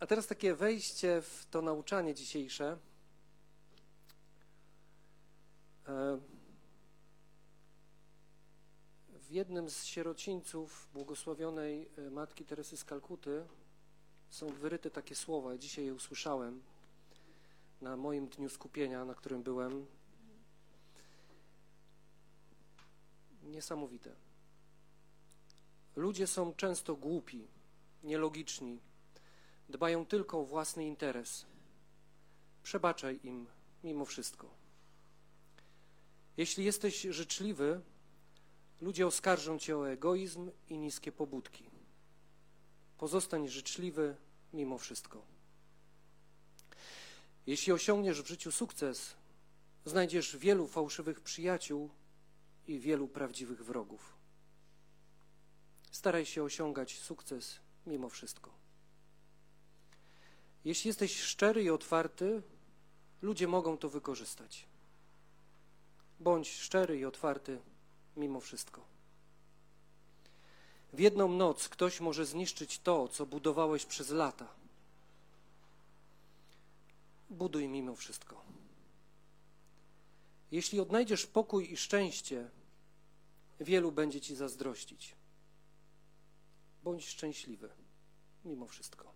A 0.00 0.06
teraz 0.06 0.26
takie 0.26 0.54
wejście 0.54 1.22
w 1.22 1.46
to 1.50 1.62
nauczanie 1.62 2.14
dzisiejsze. 2.14 2.78
E, 5.88 6.18
w 9.08 9.30
jednym 9.30 9.70
z 9.70 9.84
sierocińców 9.84 10.88
błogosławionej 10.94 11.88
e, 11.98 12.10
Matki 12.10 12.44
Teresy 12.44 12.76
z 12.76 12.84
Kalkuty 12.84 13.46
są 14.30 14.48
wyryte 14.48 14.90
takie 14.90 15.14
słowa. 15.14 15.58
Dzisiaj 15.58 15.84
je 15.84 15.94
usłyszałem 15.94 16.62
na 17.80 17.96
moim 17.96 18.28
dniu 18.28 18.48
skupienia, 18.48 19.04
na 19.04 19.14
którym 19.14 19.42
byłem. 19.42 19.86
Niesamowite. 23.42 24.16
Ludzie 25.96 26.26
są 26.26 26.54
często 26.54 26.96
głupi, 26.96 27.48
nielogiczni, 28.02 28.80
dbają 29.68 30.06
tylko 30.06 30.40
o 30.40 30.44
własny 30.44 30.86
interes. 30.86 31.46
Przebaczaj 32.62 33.20
im 33.24 33.46
mimo 33.84 34.04
wszystko. 34.04 34.50
Jeśli 36.36 36.64
jesteś 36.64 37.00
życzliwy, 37.00 37.80
ludzie 38.80 39.06
oskarżą 39.06 39.58
cię 39.58 39.78
o 39.78 39.90
egoizm 39.90 40.50
i 40.68 40.78
niskie 40.78 41.12
pobudki. 41.12 41.70
Pozostań 42.98 43.48
życzliwy 43.48 44.16
mimo 44.52 44.78
wszystko. 44.78 45.22
Jeśli 47.46 47.72
osiągniesz 47.72 48.22
w 48.22 48.28
życiu 48.28 48.52
sukces, 48.52 49.14
znajdziesz 49.84 50.36
wielu 50.36 50.66
fałszywych 50.66 51.20
przyjaciół 51.20 51.90
i 52.66 52.78
wielu 52.78 53.08
prawdziwych 53.08 53.64
wrogów. 53.64 54.16
Staraj 55.90 56.26
się 56.26 56.42
osiągać 56.42 56.98
sukces 56.98 57.58
mimo 57.86 58.08
wszystko. 58.08 58.65
Jeśli 60.66 60.88
jesteś 60.88 61.20
szczery 61.20 61.62
i 61.62 61.70
otwarty, 61.70 62.42
ludzie 63.22 63.48
mogą 63.48 63.78
to 63.78 63.88
wykorzystać. 63.88 64.66
Bądź 66.20 66.52
szczery 66.52 66.98
i 66.98 67.04
otwarty 67.04 67.58
mimo 68.16 68.40
wszystko. 68.40 68.84
W 70.92 70.98
jedną 70.98 71.28
noc 71.28 71.68
ktoś 71.68 72.00
może 72.00 72.26
zniszczyć 72.26 72.78
to, 72.78 73.08
co 73.08 73.26
budowałeś 73.26 73.86
przez 73.86 74.10
lata. 74.10 74.48
Buduj 77.30 77.68
mimo 77.68 77.96
wszystko. 77.96 78.42
Jeśli 80.50 80.80
odnajdziesz 80.80 81.26
pokój 81.26 81.72
i 81.72 81.76
szczęście, 81.76 82.50
wielu 83.60 83.92
będzie 83.92 84.20
ci 84.20 84.36
zazdrościć. 84.36 85.14
Bądź 86.84 87.08
szczęśliwy 87.08 87.68
mimo 88.44 88.66
wszystko. 88.66 89.15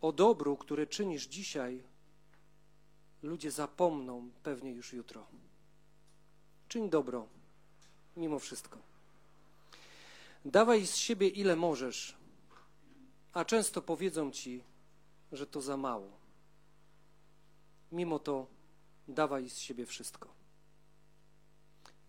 O 0.00 0.12
dobru, 0.12 0.56
które 0.56 0.86
czynisz 0.86 1.26
dzisiaj, 1.26 1.82
ludzie 3.22 3.50
zapomną 3.50 4.30
pewnie 4.42 4.72
już 4.72 4.92
jutro. 4.92 5.26
Czyń 6.68 6.90
dobro, 6.90 7.26
mimo 8.16 8.38
wszystko. 8.38 8.78
Dawaj 10.44 10.86
z 10.86 10.96
siebie 10.96 11.28
ile 11.28 11.56
możesz, 11.56 12.16
a 13.32 13.44
często 13.44 13.82
powiedzą 13.82 14.30
ci, 14.30 14.64
że 15.32 15.46
to 15.46 15.60
za 15.60 15.76
mało. 15.76 16.10
Mimo 17.92 18.18
to 18.18 18.46
dawaj 19.08 19.50
z 19.50 19.58
siebie 19.58 19.86
wszystko. 19.86 20.28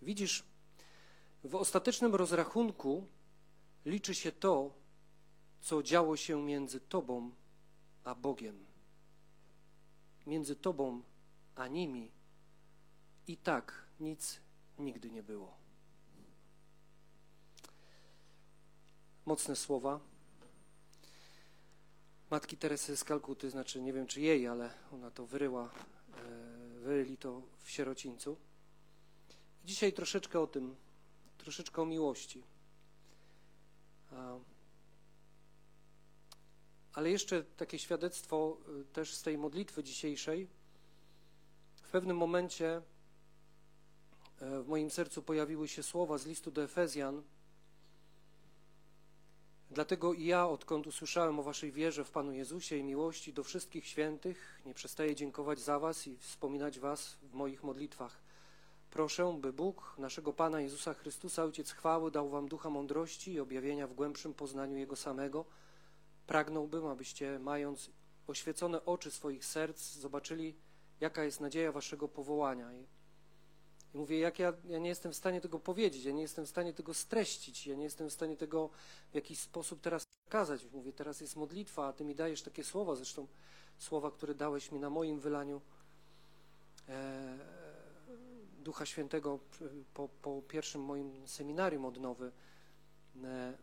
Widzisz, 0.02 0.44
w 1.44 1.56
ostatecznym 1.56 2.16
rozrachunku 2.16 3.08
liczy 3.86 4.16
się 4.16 4.32
to, 4.32 4.74
co 5.62 5.84
działo 5.84 6.18
się 6.18 6.42
między 6.42 6.80
Tobą 6.80 7.32
a 8.04 8.16
Bogiem. 8.16 8.66
Między 10.28 10.56
Tobą 10.56 11.02
a 11.56 11.68
nimi 11.68 12.12
i 13.28 13.38
tak 13.38 13.86
nic 14.00 14.40
nigdy 14.80 15.12
nie 15.12 15.24
było. 15.24 15.58
Mocne 19.26 19.56
słowa. 19.56 20.00
Matki 22.32 22.58
Teresy 22.58 22.98
z 22.98 23.04
Kalkuty, 23.04 23.50
znaczy 23.50 23.82
nie 23.82 23.94
wiem 23.94 24.08
czy 24.08 24.22
jej, 24.22 24.48
ale 24.48 24.74
ona 24.94 25.12
to 25.12 25.26
wyryła, 25.26 25.70
e, 26.18 26.80
wyryli 26.80 27.18
to 27.18 27.42
w 27.64 27.70
sierocińcu. 27.70 28.38
Dzisiaj 29.66 29.94
troszeczkę 29.94 30.40
o 30.40 30.48
tym, 30.48 30.76
troszeczkę 31.38 31.82
o 31.82 31.86
miłości. 31.86 32.44
Ale 36.94 37.12
jeszcze 37.12 37.44
takie 37.44 37.80
świadectwo 37.80 38.58
y, 38.82 38.86
też 38.86 39.14
z 39.14 39.22
tej 39.22 39.38
modlitwy 39.38 39.84
dzisiejszej. 39.84 40.48
W 41.84 41.90
pewnym 41.90 42.18
momencie 42.18 42.82
e, 44.42 44.62
w 44.62 44.68
moim 44.68 44.90
sercu 44.90 45.22
pojawiły 45.22 45.68
się 45.68 45.84
słowa 45.84 46.18
z 46.18 46.26
listu 46.26 46.52
do 46.52 46.64
Efezjan. 46.64 47.24
Dlatego 49.70 50.14
i 50.14 50.26
ja, 50.26 50.48
odkąd 50.48 50.88
usłyszałem 50.88 51.40
o 51.40 51.44
Waszej 51.44 51.72
wierze 51.72 52.04
w 52.04 52.12
Panu 52.12 52.32
Jezusie 52.32 52.78
i 52.78 52.84
miłości 52.84 53.34
do 53.34 53.44
wszystkich 53.44 53.88
świętych, 53.88 54.62
nie 54.66 54.74
przestaję 54.74 55.16
dziękować 55.16 55.60
za 55.60 55.80
Was 55.80 56.08
i 56.08 56.18
wspominać 56.18 56.80
Was 56.80 57.18
w 57.24 57.34
moich 57.34 57.64
modlitwach. 57.64 58.22
Proszę, 58.90 59.38
by 59.42 59.54
Bóg, 59.54 59.96
naszego 59.98 60.34
Pana 60.34 60.62
Jezusa 60.62 60.94
Chrystusa, 60.94 61.44
Ojciec 61.44 61.72
chwały, 61.72 62.12
dał 62.12 62.30
Wam 62.30 62.48
ducha 62.48 62.70
mądrości 62.70 63.34
i 63.34 63.40
objawienia 63.40 63.88
w 63.88 63.94
głębszym 63.94 64.34
poznaniu 64.34 64.78
Jego 64.78 64.96
samego– 64.96 65.46
Pragnąłbym, 66.28 66.86
abyście, 66.86 67.40
mając 67.40 67.90
oświecone 68.28 68.86
oczy 68.86 69.12
swoich 69.12 69.46
serc, 69.46 69.94
zobaczyli, 69.94 70.56
jaka 71.00 71.24
jest 71.24 71.42
nadzieja 71.42 71.72
waszego 71.72 72.08
powołania. 72.08 72.74
I, 72.74 72.88
i 73.94 73.98
mówię, 73.98 74.20
jak 74.20 74.40
ja, 74.40 74.54
ja 74.66 74.80
nie 74.80 74.90
jestem 74.90 75.12
w 75.12 75.16
stanie 75.16 75.42
tego 75.42 75.60
powiedzieć, 75.60 76.04
ja 76.04 76.12
nie 76.12 76.22
jestem 76.22 76.46
w 76.46 76.50
stanie 76.50 76.74
tego 76.74 76.94
streścić, 76.94 77.68
ja 77.68 77.76
nie 77.76 77.84
jestem 77.84 78.10
w 78.10 78.14
stanie 78.14 78.38
tego 78.38 78.70
w 79.12 79.16
jakiś 79.16 79.40
sposób 79.40 79.82
teraz 79.82 80.06
przekazać. 80.06 80.68
Mówię, 80.72 80.94
teraz 80.94 81.22
jest 81.22 81.36
modlitwa, 81.36 81.88
a 81.88 81.94
ty 81.94 82.04
mi 82.04 82.16
dajesz 82.16 82.42
takie 82.42 82.64
słowa, 82.64 82.96
zresztą 82.96 83.28
słowa, 83.78 84.12
które 84.12 84.36
dałeś 84.36 84.72
mi 84.72 84.80
na 84.80 84.90
moim 84.90 85.20
wylaniu 85.20 85.62
e, 86.90 87.38
Ducha 88.60 88.86
Świętego 88.86 89.40
po, 89.94 90.10
po 90.22 90.42
pierwszym 90.42 90.82
moim 90.82 91.28
seminarium 91.28 91.86
odnowy. 91.86 92.32
E, 93.24 93.54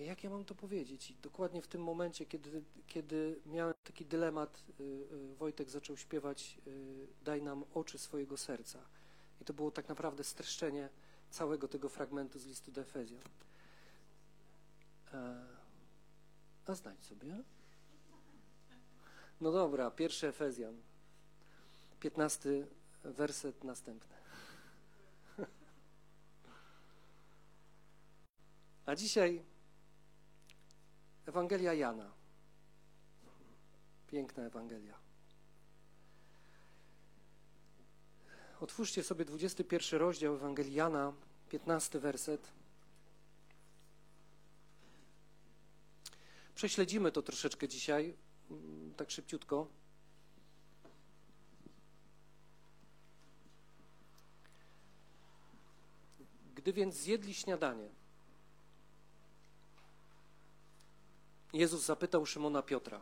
Mówię, 0.00 0.08
jak 0.08 0.24
ja 0.24 0.30
mam 0.30 0.44
to 0.44 0.54
powiedzieć? 0.54 1.10
I 1.10 1.14
dokładnie 1.22 1.62
w 1.62 1.66
tym 1.66 1.82
momencie, 1.82 2.26
kiedy, 2.26 2.62
kiedy 2.86 3.40
miałem 3.46 3.74
taki 3.84 4.06
dylemat, 4.06 4.64
y, 4.80 4.82
y, 4.82 5.34
Wojtek 5.34 5.70
zaczął 5.70 5.96
śpiewać 5.96 6.58
y, 6.66 7.06
Daj 7.24 7.42
nam 7.42 7.64
oczy 7.74 7.98
swojego 7.98 8.36
serca. 8.36 8.78
I 9.40 9.44
to 9.44 9.52
było 9.52 9.70
tak 9.70 9.88
naprawdę 9.88 10.24
streszczenie 10.24 10.88
całego 11.30 11.68
tego 11.68 11.88
fragmentu 11.88 12.38
z 12.38 12.46
listu 12.46 12.72
do 12.72 12.80
Efezjan. 12.80 13.22
E, 15.12 15.46
a 16.66 16.74
znajdź 16.74 17.04
sobie. 17.04 17.44
No 19.40 19.52
dobra, 19.52 19.90
pierwszy 19.90 20.28
Efezjan. 20.28 20.80
Piętnasty 22.00 22.66
werset 23.04 23.64
następny. 23.64 24.16
A 28.86 28.96
dzisiaj 28.96 29.49
Ewangelia 31.30 31.74
Jana. 31.74 32.10
Piękna 34.06 34.42
Ewangelia. 34.42 34.98
Otwórzcie 38.60 39.02
sobie 39.02 39.24
21 39.24 40.00
rozdział 40.00 40.34
Ewangelii 40.34 40.74
Jana, 40.74 41.12
15 41.48 41.98
werset. 42.00 42.52
Prześledzimy 46.54 47.12
to 47.12 47.22
troszeczkę 47.22 47.68
dzisiaj, 47.68 48.16
mm, 48.50 48.94
tak 48.94 49.10
szybciutko. 49.10 49.66
Gdy 56.54 56.72
więc 56.72 56.94
zjedli 56.94 57.34
śniadanie, 57.34 57.88
Jezus 61.52 61.84
zapytał 61.84 62.26
Szymona 62.26 62.62
Piotra: 62.62 63.00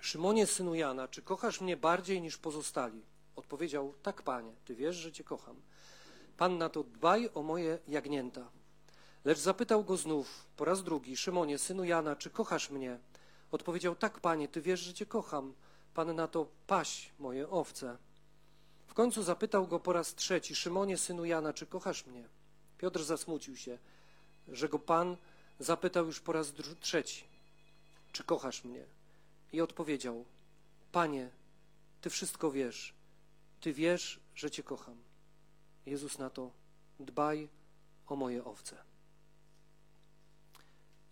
Szymonie, 0.00 0.46
synu 0.46 0.74
Jana, 0.74 1.08
czy 1.08 1.22
kochasz 1.22 1.60
mnie 1.60 1.76
bardziej 1.76 2.20
niż 2.22 2.38
pozostali? 2.38 3.02
Odpowiedział: 3.36 3.94
Tak, 4.02 4.22
panie, 4.22 4.52
ty 4.64 4.74
wiesz, 4.74 4.96
że 4.96 5.12
cię 5.12 5.24
kocham. 5.24 5.56
Pan 6.36 6.58
na 6.58 6.68
to 6.68 6.84
dbaj 6.84 7.30
o 7.34 7.42
moje 7.42 7.78
jagnięta. 7.88 8.50
Lecz 9.24 9.38
zapytał 9.38 9.84
go 9.84 9.96
znów 9.96 10.46
po 10.56 10.64
raz 10.64 10.82
drugi: 10.82 11.16
Szymonie, 11.16 11.58
synu 11.58 11.84
Jana, 11.84 12.16
czy 12.16 12.30
kochasz 12.30 12.70
mnie? 12.70 12.98
Odpowiedział: 13.50 13.96
Tak, 13.96 14.20
panie, 14.20 14.48
ty 14.48 14.60
wiesz, 14.60 14.80
że 14.80 14.94
cię 14.94 15.06
kocham. 15.06 15.54
Pan 15.94 16.16
na 16.16 16.28
to 16.28 16.46
paś 16.66 17.10
moje 17.18 17.50
owce. 17.50 17.96
W 18.86 18.94
końcu 18.94 19.22
zapytał 19.22 19.66
go 19.66 19.80
po 19.80 19.92
raz 19.92 20.14
trzeci: 20.14 20.54
Szymonie, 20.54 20.98
synu 20.98 21.24
Jana, 21.24 21.52
czy 21.52 21.66
kochasz 21.66 22.06
mnie? 22.06 22.28
Piotr 22.78 23.02
zasmucił 23.02 23.56
się, 23.56 23.78
że 24.48 24.68
go 24.68 24.78
Pan 24.78 25.16
zapytał 25.60 26.06
już 26.06 26.20
po 26.20 26.32
raz 26.32 26.52
trzeci, 26.80 27.24
czy 28.12 28.24
kochasz 28.24 28.64
mnie? 28.64 28.84
I 29.52 29.60
odpowiedział, 29.60 30.24
Panie, 30.92 31.30
Ty 32.00 32.10
wszystko 32.10 32.50
wiesz, 32.50 32.94
Ty 33.60 33.72
wiesz, 33.72 34.20
że 34.34 34.50
Cię 34.50 34.62
kocham. 34.62 34.96
Jezus 35.86 36.18
na 36.18 36.30
to, 36.30 36.50
dbaj 37.00 37.48
o 38.06 38.16
moje 38.16 38.44
owce. 38.44 38.76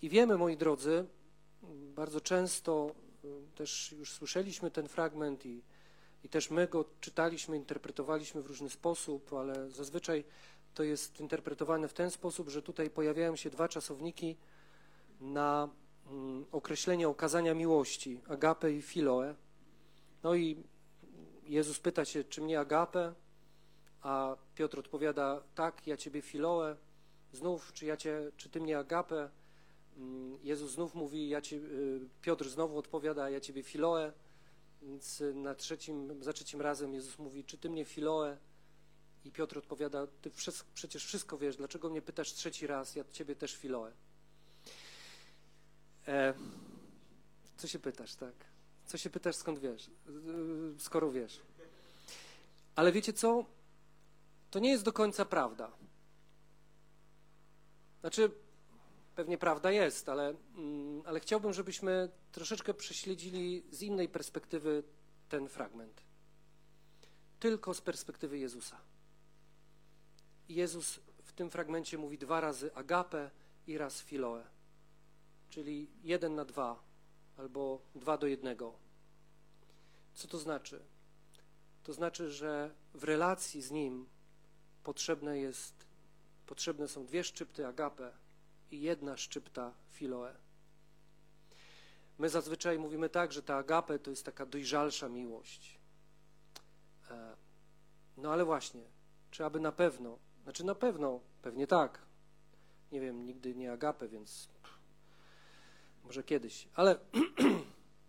I 0.02 0.08
wiemy, 0.08 0.38
moi 0.38 0.56
drodzy, 0.56 1.06
bardzo 1.94 2.20
często 2.20 2.94
y, 3.24 3.28
też 3.54 3.92
już 3.92 4.12
słyszeliśmy 4.12 4.70
ten 4.70 4.88
fragment 4.88 5.46
i, 5.46 5.62
i 6.24 6.28
też 6.28 6.50
my 6.50 6.68
go 6.68 6.84
czytaliśmy, 7.00 7.56
interpretowaliśmy 7.56 8.42
w 8.42 8.46
różny 8.46 8.70
sposób, 8.70 9.32
ale 9.32 9.70
zazwyczaj 9.70 10.24
to 10.78 10.84
jest 10.84 11.20
interpretowane 11.20 11.88
w 11.88 11.94
ten 11.94 12.10
sposób, 12.10 12.48
że 12.48 12.62
tutaj 12.62 12.90
pojawiają 12.90 13.36
się 13.36 13.50
dwa 13.50 13.68
czasowniki 13.68 14.36
na 15.20 15.68
mm, 16.10 16.44
określenie 16.52 17.08
okazania 17.08 17.54
miłości, 17.54 18.20
agape 18.28 18.72
i 18.72 18.82
filoe. 18.82 19.34
No 20.22 20.34
i 20.34 20.56
Jezus 21.44 21.78
pyta 21.78 22.04
się, 22.04 22.24
czy 22.24 22.40
mnie 22.40 22.60
agape, 22.60 23.14
a 24.02 24.36
Piotr 24.54 24.78
odpowiada, 24.78 25.42
tak, 25.54 25.86
ja 25.86 25.96
ciebie 25.96 26.22
filoe. 26.22 26.76
Znów, 27.32 27.72
czy, 27.72 27.86
ja 27.86 27.96
cię, 27.96 28.30
czy 28.36 28.48
ty 28.48 28.60
mnie 28.60 28.78
agape? 28.78 29.30
Mm, 29.96 30.38
Jezus 30.42 30.70
znów 30.70 30.94
mówi, 30.94 31.28
ja 31.28 31.40
cię, 31.40 31.56
y, 31.56 32.00
Piotr 32.22 32.48
znowu 32.48 32.78
odpowiada, 32.78 33.30
ja 33.30 33.40
ciebie 33.40 33.62
filoe. 33.62 34.12
Więc 34.82 35.22
na 35.34 35.54
trzecim, 35.54 36.22
za 36.22 36.32
trzecim 36.32 36.60
razem 36.60 36.94
Jezus 36.94 37.18
mówi, 37.18 37.44
czy 37.44 37.58
ty 37.58 37.70
mnie 37.70 37.84
filoe? 37.84 38.36
I 39.24 39.32
Piotr 39.32 39.58
odpowiada, 39.58 40.06
ty 40.06 40.30
przecież 40.74 41.04
wszystko 41.04 41.38
wiesz, 41.38 41.56
dlaczego 41.56 41.90
mnie 41.90 42.02
pytasz 42.02 42.32
trzeci 42.32 42.66
raz, 42.66 42.96
ja 42.96 43.04
ciebie 43.12 43.36
też 43.36 43.56
filoe. 43.56 43.92
E, 46.08 46.34
co 47.56 47.68
się 47.68 47.78
pytasz, 47.78 48.14
tak? 48.14 48.34
Co 48.86 48.98
się 48.98 49.10
pytasz, 49.10 49.36
skąd 49.36 49.58
wiesz? 49.58 49.90
Skoro 50.78 51.10
wiesz. 51.10 51.40
Ale 52.74 52.92
wiecie 52.92 53.12
co? 53.12 53.44
To 54.50 54.58
nie 54.58 54.70
jest 54.70 54.84
do 54.84 54.92
końca 54.92 55.24
prawda. 55.24 55.72
Znaczy, 58.00 58.30
pewnie 59.14 59.38
prawda 59.38 59.70
jest, 59.70 60.08
ale, 60.08 60.34
mm, 60.56 61.02
ale 61.06 61.20
chciałbym, 61.20 61.52
żebyśmy 61.52 62.10
troszeczkę 62.32 62.74
prześledzili 62.74 63.62
z 63.70 63.82
innej 63.82 64.08
perspektywy 64.08 64.82
ten 65.28 65.48
fragment. 65.48 66.02
Tylko 67.40 67.74
z 67.74 67.80
perspektywy 67.80 68.38
Jezusa. 68.38 68.80
Jezus 70.48 71.00
w 71.22 71.32
tym 71.32 71.50
fragmencie 71.50 71.98
mówi 71.98 72.18
dwa 72.18 72.40
razy 72.40 72.74
agape 72.74 73.30
i 73.66 73.78
raz 73.78 74.02
filoe, 74.02 74.44
czyli 75.50 75.90
jeden 76.02 76.34
na 76.34 76.44
dwa 76.44 76.82
albo 77.36 77.80
dwa 77.94 78.18
do 78.18 78.26
jednego. 78.26 78.74
Co 80.14 80.28
to 80.28 80.38
znaczy? 80.38 80.82
To 81.84 81.92
znaczy, 81.92 82.30
że 82.30 82.74
w 82.94 83.04
relacji 83.04 83.62
z 83.62 83.70
Nim 83.70 84.06
potrzebne 84.84 85.38
jest, 85.38 85.86
potrzebne 86.46 86.88
są 86.88 87.06
dwie 87.06 87.24
szczypty 87.24 87.66
agape 87.66 88.12
i 88.70 88.80
jedna 88.80 89.16
szczypta 89.16 89.74
filoe. 89.92 90.34
My 92.18 92.28
zazwyczaj 92.28 92.78
mówimy 92.78 93.08
tak, 93.08 93.32
że 93.32 93.42
ta 93.42 93.56
agape 93.56 93.98
to 93.98 94.10
jest 94.10 94.24
taka 94.24 94.46
dojrzalsza 94.46 95.08
miłość. 95.08 95.78
E, 97.10 97.36
no 98.16 98.32
ale 98.32 98.44
właśnie, 98.44 98.82
czy 99.30 99.44
aby 99.44 99.60
na 99.60 99.72
pewno, 99.72 100.18
znaczy 100.48 100.64
na 100.64 100.74
pewno, 100.74 101.20
pewnie 101.42 101.66
tak. 101.66 101.98
Nie 102.92 103.00
wiem, 103.00 103.26
nigdy 103.26 103.54
nie 103.54 103.72
agape, 103.72 104.08
więc 104.08 104.48
może 106.04 106.22
kiedyś, 106.22 106.68
ale 106.74 106.98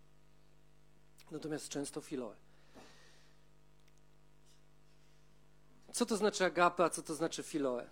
natomiast 1.30 1.68
często 1.68 2.00
filoe. 2.00 2.36
Co 5.92 6.06
to 6.06 6.16
znaczy 6.16 6.44
agape, 6.44 6.84
a 6.84 6.90
co 6.90 7.02
to 7.02 7.14
znaczy 7.14 7.42
filoe? 7.42 7.90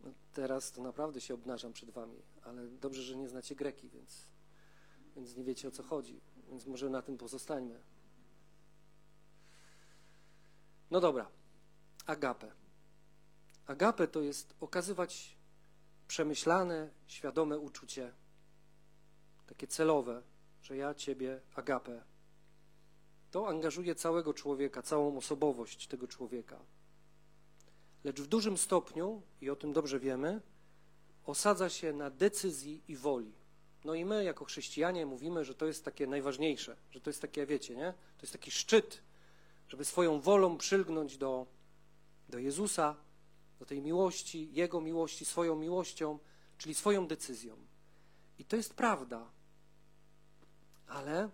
No 0.00 0.10
teraz 0.32 0.72
to 0.72 0.82
naprawdę 0.82 1.20
się 1.20 1.34
obnażam 1.34 1.72
przed 1.72 1.90
wami, 1.90 2.22
ale 2.44 2.68
dobrze, 2.68 3.02
że 3.02 3.16
nie 3.16 3.28
znacie 3.28 3.54
greki, 3.54 3.88
więc, 3.88 4.26
więc 5.16 5.36
nie 5.36 5.44
wiecie 5.44 5.68
o 5.68 5.70
co 5.70 5.82
chodzi, 5.82 6.20
więc 6.48 6.66
może 6.66 6.90
na 6.90 7.02
tym 7.02 7.18
pozostańmy. 7.18 7.80
No 10.90 11.00
dobra, 11.00 11.28
agape. 12.06 12.61
Agape 13.66 14.08
to 14.08 14.20
jest 14.20 14.54
okazywać 14.60 15.36
przemyślane, 16.08 16.90
świadome 17.06 17.58
uczucie, 17.58 18.12
takie 19.46 19.66
celowe, 19.66 20.22
że 20.62 20.76
ja 20.76 20.94
Ciebie 20.94 21.40
agape 21.54 22.02
to 23.30 23.48
angażuje 23.48 23.94
całego 23.94 24.34
człowieka, 24.34 24.82
całą 24.82 25.16
osobowość 25.16 25.86
tego 25.86 26.08
człowieka. 26.08 26.58
Lecz 28.04 28.20
w 28.20 28.26
dużym 28.26 28.58
stopniu, 28.58 29.22
i 29.40 29.50
o 29.50 29.56
tym 29.56 29.72
dobrze 29.72 30.00
wiemy, 30.00 30.40
osadza 31.26 31.68
się 31.68 31.92
na 31.92 32.10
decyzji 32.10 32.82
i 32.88 32.96
woli. 32.96 33.32
No 33.84 33.94
i 33.94 34.04
my, 34.04 34.24
jako 34.24 34.44
chrześcijanie, 34.44 35.06
mówimy, 35.06 35.44
że 35.44 35.54
to 35.54 35.66
jest 35.66 35.84
takie 35.84 36.06
najważniejsze, 36.06 36.76
że 36.90 37.00
to 37.00 37.10
jest 37.10 37.22
takie, 37.22 37.46
wiecie, 37.46 37.76
nie? 37.76 37.92
To 37.92 38.22
jest 38.22 38.32
taki 38.32 38.50
szczyt, 38.50 39.02
żeby 39.68 39.84
swoją 39.84 40.20
wolą 40.20 40.58
przylgnąć 40.58 41.18
do, 41.18 41.46
do 42.28 42.38
Jezusa, 42.38 42.96
do 43.62 43.66
tej 43.66 43.82
miłości, 43.82 44.48
Jego 44.52 44.80
miłości, 44.80 45.24
swoją 45.24 45.56
miłością, 45.56 46.18
czyli 46.58 46.74
swoją 46.74 47.06
decyzją. 47.06 47.56
I 48.38 48.44
to 48.44 48.56
jest 48.56 48.74
prawda. 48.74 49.30
Ale 50.86 51.30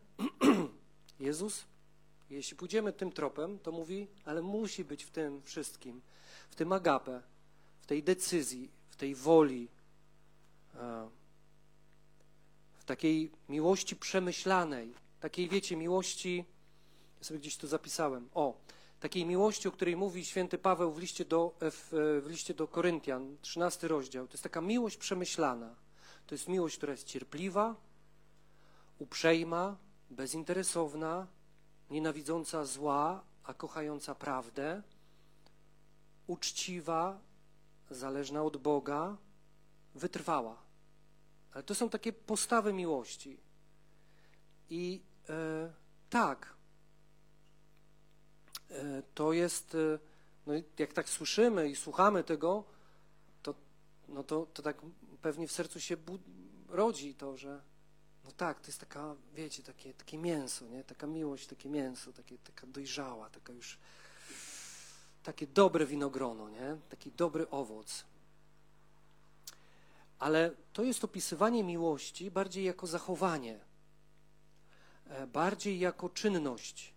Jezus 1.21 1.65
jeśli 2.31 2.57
pójdziemy 2.57 2.93
tym 2.93 3.13
tropem, 3.13 3.59
to 3.59 3.73
mówi, 3.73 4.07
ale 4.25 4.43
musi 4.43 4.85
być 4.85 5.05
w 5.05 5.11
tym 5.11 5.43
wszystkim, 5.43 6.01
w 6.51 6.55
tym 6.55 6.73
agape, 6.73 7.23
w 7.81 7.87
tej 7.87 8.03
decyzji, 8.03 8.71
w 8.91 8.97
tej 8.97 9.15
woli, 9.15 9.69
e, 10.75 11.09
w 12.79 12.85
takiej 12.85 13.31
miłości 13.49 13.97
przemyślanej, 13.97 14.95
takiej, 15.21 15.49
wiecie, 15.49 15.77
miłości, 15.77 16.45
ja 17.19 17.25
sobie 17.25 17.41
gdzieś 17.41 17.57
tu 17.57 17.67
zapisałem, 17.67 18.29
o, 18.35 18.61
takiej 19.01 19.27
miłości, 19.27 19.69
o 19.69 19.73
której 19.73 19.97
mówi 19.97 20.25
święty 20.25 20.59
Paweł 20.59 20.93
w 20.93 20.99
liście 20.99 21.25
do, 21.25 21.55
w, 21.61 21.89
w 22.25 22.31
liście 22.31 22.55
do 22.55 22.69
Koryntian, 22.69 23.37
13 23.43 23.89
rozdział. 23.89 24.27
To 24.27 24.33
jest 24.33 24.43
taka 24.43 24.61
miłość 24.61 24.97
przemyślana. 24.97 25.75
To 26.27 26.35
jest 26.35 26.49
miłość, 26.49 26.77
która 26.77 26.93
jest 26.93 27.07
cierpliwa, 27.07 27.75
uprzejma, 28.99 29.77
bezinteresowna, 30.11 31.27
nienawidząca 31.91 32.65
zła, 32.65 33.25
a 33.45 33.55
kochająca 33.55 34.15
prawdę, 34.15 34.83
uczciwa, 36.27 37.21
zależna 37.91 38.43
od 38.43 38.57
Boga, 38.57 39.17
wytrwała. 39.95 40.57
Ale 41.53 41.63
to 41.63 41.75
są 41.75 41.91
takie 41.91 42.13
postawy 42.13 42.73
miłości. 42.73 43.41
I 44.71 45.03
e, 45.29 45.73
tak, 46.11 46.47
e, 46.47 46.58
to 49.15 49.33
jest, 49.33 49.75
e, 49.75 49.99
no 50.47 50.53
jak 50.79 50.93
tak 50.93 51.09
słyszymy 51.09 51.69
i 51.69 51.77
słuchamy 51.77 52.25
tego, 52.25 52.65
to, 53.43 53.55
no 54.09 54.23
to, 54.23 54.47
to 54.55 54.63
tak 54.63 54.77
pewnie 55.23 55.49
w 55.49 55.53
sercu 55.53 55.81
się 55.81 55.97
rodzi 56.69 57.15
to, 57.15 57.37
że 57.37 57.61
no 58.25 58.33
tak, 58.33 58.61
to 58.61 58.67
jest 58.67 58.81
taka, 58.81 59.17
wiecie, 59.35 59.63
takie, 59.63 59.95
takie 59.95 60.19
mięso, 60.19 60.67
nie? 60.67 60.85
Taka 60.85 61.07
miłość, 61.07 61.47
takie 61.47 61.69
mięso, 61.69 62.13
takie, 62.13 62.39
taka 62.39 62.67
dojrzała, 62.67 63.31
taka 63.31 63.53
już, 63.53 63.79
takie 65.23 65.47
dobre 65.47 65.87
winogrono, 65.87 66.51
nie? 66.51 66.77
Taki 66.89 67.13
dobry 67.13 67.51
owoc. 67.51 68.05
Ale 70.19 70.51
to 70.73 70.83
jest 70.83 71.05
opisywanie 71.05 71.65
miłości 71.65 72.31
bardziej 72.31 72.65
jako 72.65 72.87
zachowanie, 72.87 73.61
e, 75.07 75.27
bardziej 75.27 75.79
jako 75.79 76.09
czynność, 76.09 76.95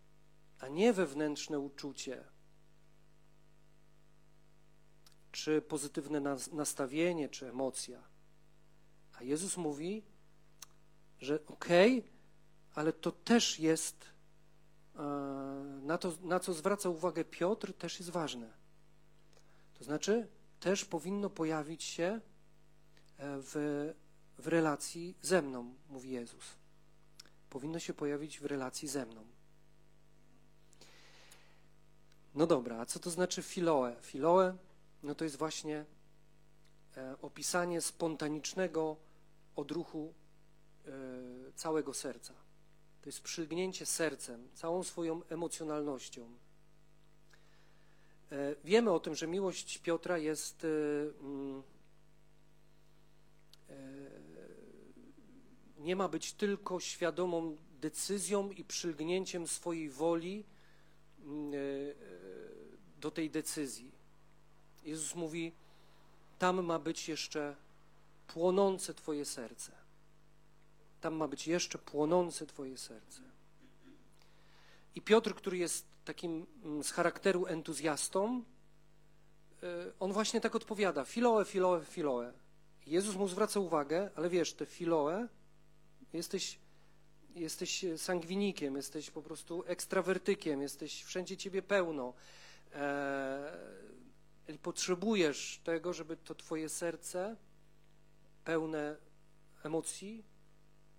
a 0.61 0.67
nie 0.67 0.93
wewnętrzne 0.93 1.59
uczucie, 1.59 2.23
czy 5.31 5.61
pozytywne 5.61 6.37
nastawienie, 6.51 7.29
czy 7.29 7.49
emocja. 7.49 8.03
A 9.13 9.23
Jezus 9.23 9.57
mówi, 9.57 10.03
że 11.19 11.45
okej, 11.45 11.99
okay, 11.99 12.11
ale 12.73 12.93
to 12.93 13.11
też 13.11 13.59
jest, 13.59 14.05
e, 14.95 14.99
na, 15.81 15.97
to, 15.97 16.13
na 16.21 16.39
co 16.39 16.53
zwraca 16.53 16.89
uwagę 16.89 17.25
Piotr, 17.25 17.73
też 17.73 17.99
jest 17.99 18.11
ważne. 18.11 18.53
To 19.73 19.83
znaczy, 19.83 20.27
też 20.59 20.85
powinno 20.85 21.29
pojawić 21.29 21.83
się 21.83 22.05
e, 22.05 22.21
w, 23.17 23.53
w 24.37 24.47
relacji 24.47 25.15
ze 25.21 25.41
mną, 25.41 25.75
mówi 25.89 26.09
Jezus. 26.11 26.43
Powinno 27.49 27.79
się 27.79 27.93
pojawić 27.93 28.39
w 28.39 28.45
relacji 28.45 28.87
ze 28.87 29.05
mną. 29.05 29.30
No 32.35 32.47
dobra, 32.47 32.79
a 32.79 32.85
co 32.85 32.99
to 32.99 33.09
znaczy 33.09 33.41
filoe? 33.41 33.95
Filoe, 34.01 34.57
no 35.03 35.15
to 35.15 35.23
jest 35.23 35.37
właśnie 35.37 35.85
e, 36.97 37.15
opisanie 37.21 37.81
spontanicznego 37.81 38.97
odruchu 39.55 40.13
e, 40.85 40.91
całego 41.55 41.93
serca. 41.93 42.33
To 43.01 43.09
jest 43.09 43.21
przylgnięcie 43.21 43.85
sercem, 43.85 44.47
całą 44.53 44.83
swoją 44.83 45.21
emocjonalnością. 45.29 46.37
E, 48.31 48.55
wiemy 48.63 48.91
o 48.91 48.99
tym, 48.99 49.15
że 49.15 49.27
miłość 49.27 49.77
Piotra 49.77 50.17
jest 50.17 50.67
mm, 51.19 51.63
nie 55.77 55.95
ma 55.95 56.07
być 56.07 56.33
tylko 56.33 56.79
świadomą 56.79 57.57
decyzją 57.81 58.51
i 58.51 58.63
przylgnięciem 58.63 59.47
swojej 59.47 59.89
woli 59.89 60.45
mm, 61.23 61.51
do 63.01 63.11
tej 63.11 63.29
decyzji. 63.29 63.91
Jezus 64.83 65.15
mówi: 65.15 65.51
Tam 66.39 66.65
ma 66.65 66.79
być 66.79 67.09
jeszcze 67.09 67.55
płonące 68.27 68.93
Twoje 68.93 69.25
serce. 69.25 69.71
Tam 71.01 71.13
ma 71.13 71.27
być 71.27 71.47
jeszcze 71.47 71.77
płonące 71.77 72.45
Twoje 72.45 72.77
serce. 72.77 73.21
I 74.95 75.01
Piotr, 75.01 75.35
który 75.35 75.57
jest 75.57 75.85
takim 76.05 76.45
mm, 76.63 76.83
z 76.83 76.91
charakteru 76.91 77.45
entuzjastą, 77.45 78.43
y, 79.63 79.93
on 79.99 80.13
właśnie 80.13 80.41
tak 80.41 80.55
odpowiada: 80.55 81.05
Filoe, 81.05 81.45
filoe, 81.45 81.85
filoe. 81.85 82.33
Jezus 82.87 83.15
mu 83.15 83.27
zwraca 83.27 83.59
uwagę, 83.59 84.09
ale 84.15 84.29
wiesz, 84.29 84.53
te 84.53 84.65
filoe, 84.65 85.27
jesteś, 86.13 86.59
jesteś 87.35 87.85
sangwinikiem, 87.97 88.75
jesteś 88.75 89.11
po 89.11 89.21
prostu 89.21 89.63
ekstrawertykiem, 89.67 90.61
jesteś 90.61 91.03
wszędzie 91.03 91.37
ciebie 91.37 91.61
pełno. 91.61 92.13
E, 92.73 94.57
potrzebujesz 94.61 95.61
tego, 95.63 95.93
żeby 95.93 96.17
to 96.17 96.35
twoje 96.35 96.69
serce 96.69 97.35
pełne 98.43 98.97
emocji, 99.63 100.23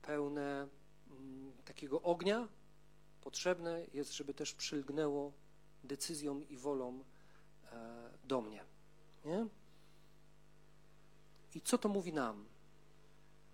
pełne 0.02 0.68
mm, 1.10 1.52
takiego 1.64 2.02
ognia, 2.02 2.48
potrzebne 3.20 3.86
jest, 3.92 4.12
żeby 4.12 4.34
też 4.34 4.54
przylgnęło 4.54 5.32
decyzją 5.84 6.40
i 6.40 6.56
wolą 6.56 7.04
e, 7.72 8.10
do 8.24 8.40
mnie. 8.40 8.64
Nie? 9.24 9.46
I 11.54 11.60
co 11.60 11.78
to 11.78 11.88
mówi 11.88 12.12
nam? 12.12 12.46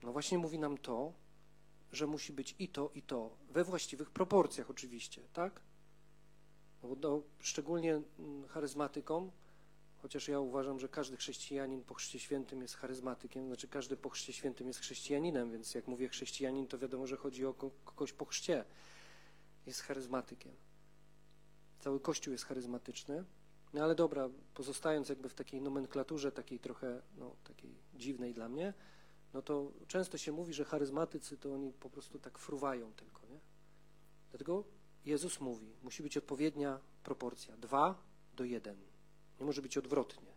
No 0.03 0.13
właśnie 0.13 0.39
mówi 0.39 0.59
nam 0.59 0.79
to, 0.79 1.13
że 1.93 2.07
musi 2.07 2.33
być 2.33 2.55
i 2.59 2.69
to, 2.69 2.91
i 2.95 3.03
to, 3.03 3.37
we 3.51 3.65
właściwych 3.65 4.11
proporcjach 4.11 4.71
oczywiście, 4.71 5.23
tak? 5.33 5.61
No, 6.83 6.89
no, 7.01 7.23
szczególnie 7.41 8.03
mm, 8.19 8.49
charyzmatykom, 8.49 9.31
chociaż 10.03 10.29
ja 10.29 10.41
uważam, 10.41 10.81
że 10.81 10.89
każdy 10.89 11.17
chrześcijanin 11.17 11.85
po 11.85 11.95
Chrzcie 11.95 12.19
Świętym 12.19 12.63
jest 12.63 12.75
charyzmatykiem, 12.75 13.47
znaczy 13.47 13.69
każdy 13.69 13.97
po 13.97 14.09
Chrzcie 14.09 14.33
Świętym 14.33 14.67
jest 14.67 14.81
chrześcijaninem, 14.81 15.51
więc 15.51 15.75
jak 15.75 15.87
mówię 15.87 16.09
chrześcijanin, 16.09 16.67
to 16.67 16.79
wiadomo, 16.79 17.07
że 17.07 17.17
chodzi 17.17 17.47
o 17.47 17.55
kogoś 17.85 18.13
po 18.13 18.25
chrzcie. 18.25 18.65
Jest 19.67 19.81
charyzmatykiem. 19.81 20.53
Cały 21.81 22.01
Kościół 22.01 22.33
jest 22.33 22.45
charyzmatyczny. 22.45 23.25
No 23.73 23.85
ale 23.85 23.95
dobra, 23.95 24.29
pozostając 24.55 25.09
jakby 25.09 25.29
w 25.29 25.35
takiej 25.35 25.61
nomenklaturze, 25.61 26.33
takiej 26.33 26.59
trochę, 26.59 27.03
no, 27.17 27.37
takiej 27.45 27.75
dziwnej 27.95 28.35
dla 28.35 28.49
mnie, 28.49 28.75
no 29.35 29.43
to 29.43 29.73
często 29.89 30.19
się 30.19 30.33
mówi, 30.33 30.55
że 30.55 30.65
charyzmatycy 30.65 31.37
to 31.37 31.55
oni 31.55 31.73
po 31.73 31.91
prostu 31.91 32.19
tak 32.19 32.39
fruwają 32.39 32.93
tylko, 32.93 33.27
nie? 33.27 33.41
Dlatego 34.31 34.65
Jezus 35.09 35.41
mówi, 35.41 35.73
musi 35.83 36.03
być 36.03 36.17
odpowiednia 36.17 36.81
proporcja. 37.03 37.57
Dwa 37.57 38.03
do 38.35 38.45
jeden. 38.45 38.77
Nie 39.41 39.47
może 39.47 39.63
być 39.63 39.79
odwrotnie. 39.79 40.33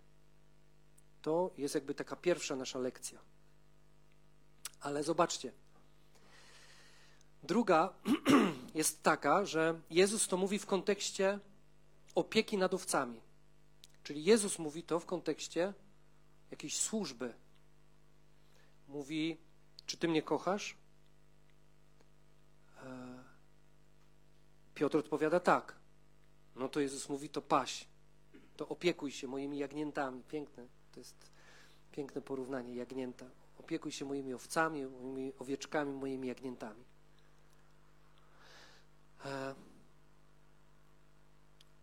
To 1.21 1.53
jest 1.57 1.75
jakby 1.75 1.93
taka 1.95 2.15
pierwsza 2.15 2.55
nasza 2.55 2.79
lekcja. 2.79 3.19
Ale 4.79 5.03
zobaczcie. 5.03 5.51
Druga 7.43 7.93
jest 8.81 9.03
taka, 9.03 9.45
że 9.45 9.81
Jezus 9.89 10.27
to 10.27 10.37
mówi 10.37 10.59
w 10.59 10.65
kontekście 10.65 11.39
opieki 12.15 12.57
nad 12.57 12.73
owcami. 12.73 13.21
Czyli 14.03 14.23
Jezus 14.23 14.59
mówi 14.59 14.83
to 14.83 14.99
w 14.99 15.05
kontekście 15.05 15.73
jakiejś 16.51 16.79
służby. 16.79 17.33
Mówi, 18.87 19.37
czy 19.85 19.97
ty 19.97 20.07
mnie 20.07 20.21
kochasz? 20.21 20.80
Piotr 24.81 24.97
odpowiada 24.97 25.39
tak. 25.39 25.75
No 26.55 26.69
to 26.69 26.79
Jezus 26.79 27.09
mówi, 27.09 27.29
to 27.29 27.41
paś, 27.41 27.87
to 28.57 28.67
opiekuj 28.67 29.11
się 29.11 29.27
moimi 29.27 29.57
jagniętami. 29.57 30.23
Piękne, 30.23 30.67
to 30.91 30.99
jest 30.99 31.31
piękne 31.91 32.21
porównanie, 32.21 32.75
jagnięta. 32.75 33.25
Opiekuj 33.59 33.91
się 33.91 34.05
moimi 34.05 34.33
owcami, 34.33 34.85
moimi 34.85 35.33
owieczkami, 35.39 35.93
moimi 35.93 36.27
jagniętami. 36.27 36.83
E, 39.25 39.55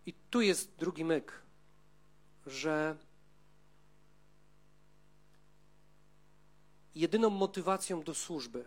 I 0.07 0.15
tu 0.31 0.41
jest 0.41 0.77
drugi 0.77 1.05
myk, 1.05 1.43
że 2.47 2.97
jedyną 6.95 7.31
motywacją 7.31 8.03
do 8.03 8.15
służby, 8.15 8.65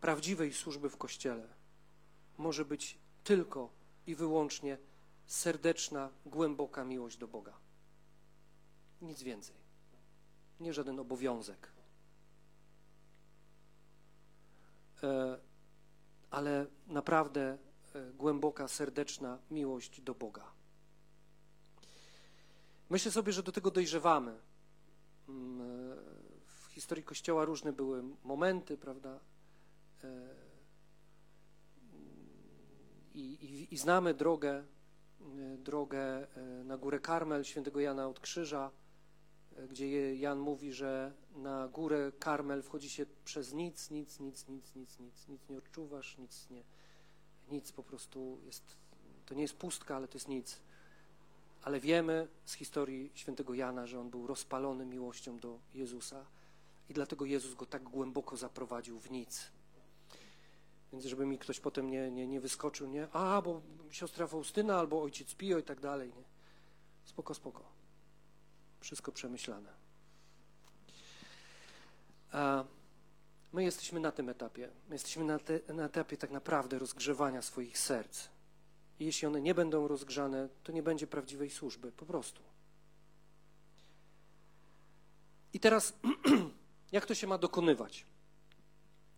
prawdziwej 0.00 0.52
służby 0.52 0.90
w 0.90 0.96
Kościele, 0.96 1.48
może 2.38 2.64
być 2.64 3.05
tylko 3.26 3.70
i 4.06 4.14
wyłącznie 4.14 4.78
serdeczna, 5.26 6.10
głęboka 6.26 6.84
miłość 6.84 7.16
do 7.16 7.28
Boga. 7.28 7.52
Nic 9.02 9.22
więcej. 9.22 9.56
Nie 10.60 10.72
żaden 10.72 11.00
obowiązek. 11.00 11.72
E, 15.02 15.38
ale 16.30 16.66
naprawdę 16.86 17.58
e, 17.94 18.12
głęboka, 18.12 18.68
serdeczna 18.68 19.38
miłość 19.50 20.00
do 20.00 20.14
Boga. 20.14 20.52
Myślę 22.90 23.12
sobie, 23.12 23.32
że 23.32 23.42
do 23.42 23.52
tego 23.52 23.70
dojrzewamy. 23.70 24.38
Mm, 25.28 25.60
e, 25.60 25.64
w 26.46 26.68
historii 26.70 27.04
Kościoła 27.04 27.44
różne 27.44 27.72
były 27.72 28.02
momenty, 28.24 28.76
prawda? 28.76 29.20
I, 33.16 33.74
i, 33.74 33.76
znamy 33.76 34.14
drogę, 34.14 34.64
e, 35.20 35.56
drogę 35.58 36.26
e, 36.36 36.64
na 36.64 36.76
górę 36.76 37.00
Karmel 37.00 37.44
świętego 37.44 37.80
Jana 37.80 38.08
od 38.08 38.20
Krzyża, 38.20 38.70
e, 39.56 39.68
gdzie 39.68 40.16
Jan 40.16 40.38
mówi, 40.38 40.72
że 40.72 41.12
na 41.36 41.68
górę 41.68 42.12
Karmel 42.18 42.62
wchodzi 42.62 42.90
się 42.90 43.06
przez 43.24 43.52
nic, 43.52 43.90
nic, 43.90 44.20
nic, 44.20 44.48
nic, 44.48 44.74
nic, 44.74 44.98
nic, 44.98 45.28
nic 45.28 45.48
nie 45.48 45.58
odczuwasz, 45.58 46.18
nic 46.18 46.50
nie, 46.50 46.62
nic 47.50 47.72
po 47.72 47.82
prostu 47.82 48.38
jest, 48.44 48.76
to 49.26 49.34
nie 49.34 49.42
jest 49.42 49.56
pustka, 49.56 49.96
ale 49.96 50.08
to 50.08 50.14
jest 50.14 50.28
nic. 50.28 50.60
Ale 51.62 51.80
wiemy 51.80 52.28
z 52.44 52.54
historii 52.54 53.10
świętego 53.14 53.54
Jana, 53.54 53.86
że 53.86 54.00
on 54.00 54.10
był 54.10 54.26
rozpalony 54.26 54.86
miłością 54.86 55.38
do 55.38 55.58
Jezusa 55.74 56.24
i 56.88 56.94
dlatego 56.94 57.24
Jezus 57.24 57.54
go 57.54 57.66
tak 57.66 57.82
głęboko 57.82 58.36
zaprowadził 58.36 59.00
w 59.00 59.10
nic. 59.10 59.55
Więc 60.92 61.04
żeby 61.04 61.26
mi 61.26 61.38
ktoś 61.38 61.60
potem 61.60 61.90
nie, 61.90 62.10
nie, 62.10 62.26
nie 62.26 62.40
wyskoczył, 62.40 62.86
nie? 62.88 63.08
A, 63.12 63.42
bo 63.42 63.62
siostra 63.90 64.26
Faustyna 64.26 64.78
albo 64.78 65.02
ojciec 65.02 65.34
Pio 65.34 65.58
i 65.58 65.62
tak 65.62 65.80
dalej, 65.80 66.12
nie? 66.16 66.24
Spoko, 67.04 67.34
spoko. 67.34 67.64
Wszystko 68.80 69.12
przemyślane. 69.12 69.72
A 72.32 72.64
my 73.52 73.64
jesteśmy 73.64 74.00
na 74.00 74.12
tym 74.12 74.28
etapie. 74.28 74.68
My 74.88 74.94
jesteśmy 74.94 75.24
na, 75.24 75.38
te, 75.38 75.60
na 75.74 75.84
etapie 75.84 76.16
tak 76.16 76.30
naprawdę 76.30 76.78
rozgrzewania 76.78 77.42
swoich 77.42 77.78
serc. 77.78 78.28
I 79.00 79.04
jeśli 79.04 79.26
one 79.26 79.40
nie 79.40 79.54
będą 79.54 79.88
rozgrzane, 79.88 80.48
to 80.64 80.72
nie 80.72 80.82
będzie 80.82 81.06
prawdziwej 81.06 81.50
służby, 81.50 81.92
po 81.92 82.06
prostu. 82.06 82.42
I 85.52 85.60
teraz, 85.60 85.92
jak 86.92 87.06
to 87.06 87.14
się 87.14 87.26
ma 87.26 87.38
dokonywać? 87.38 88.06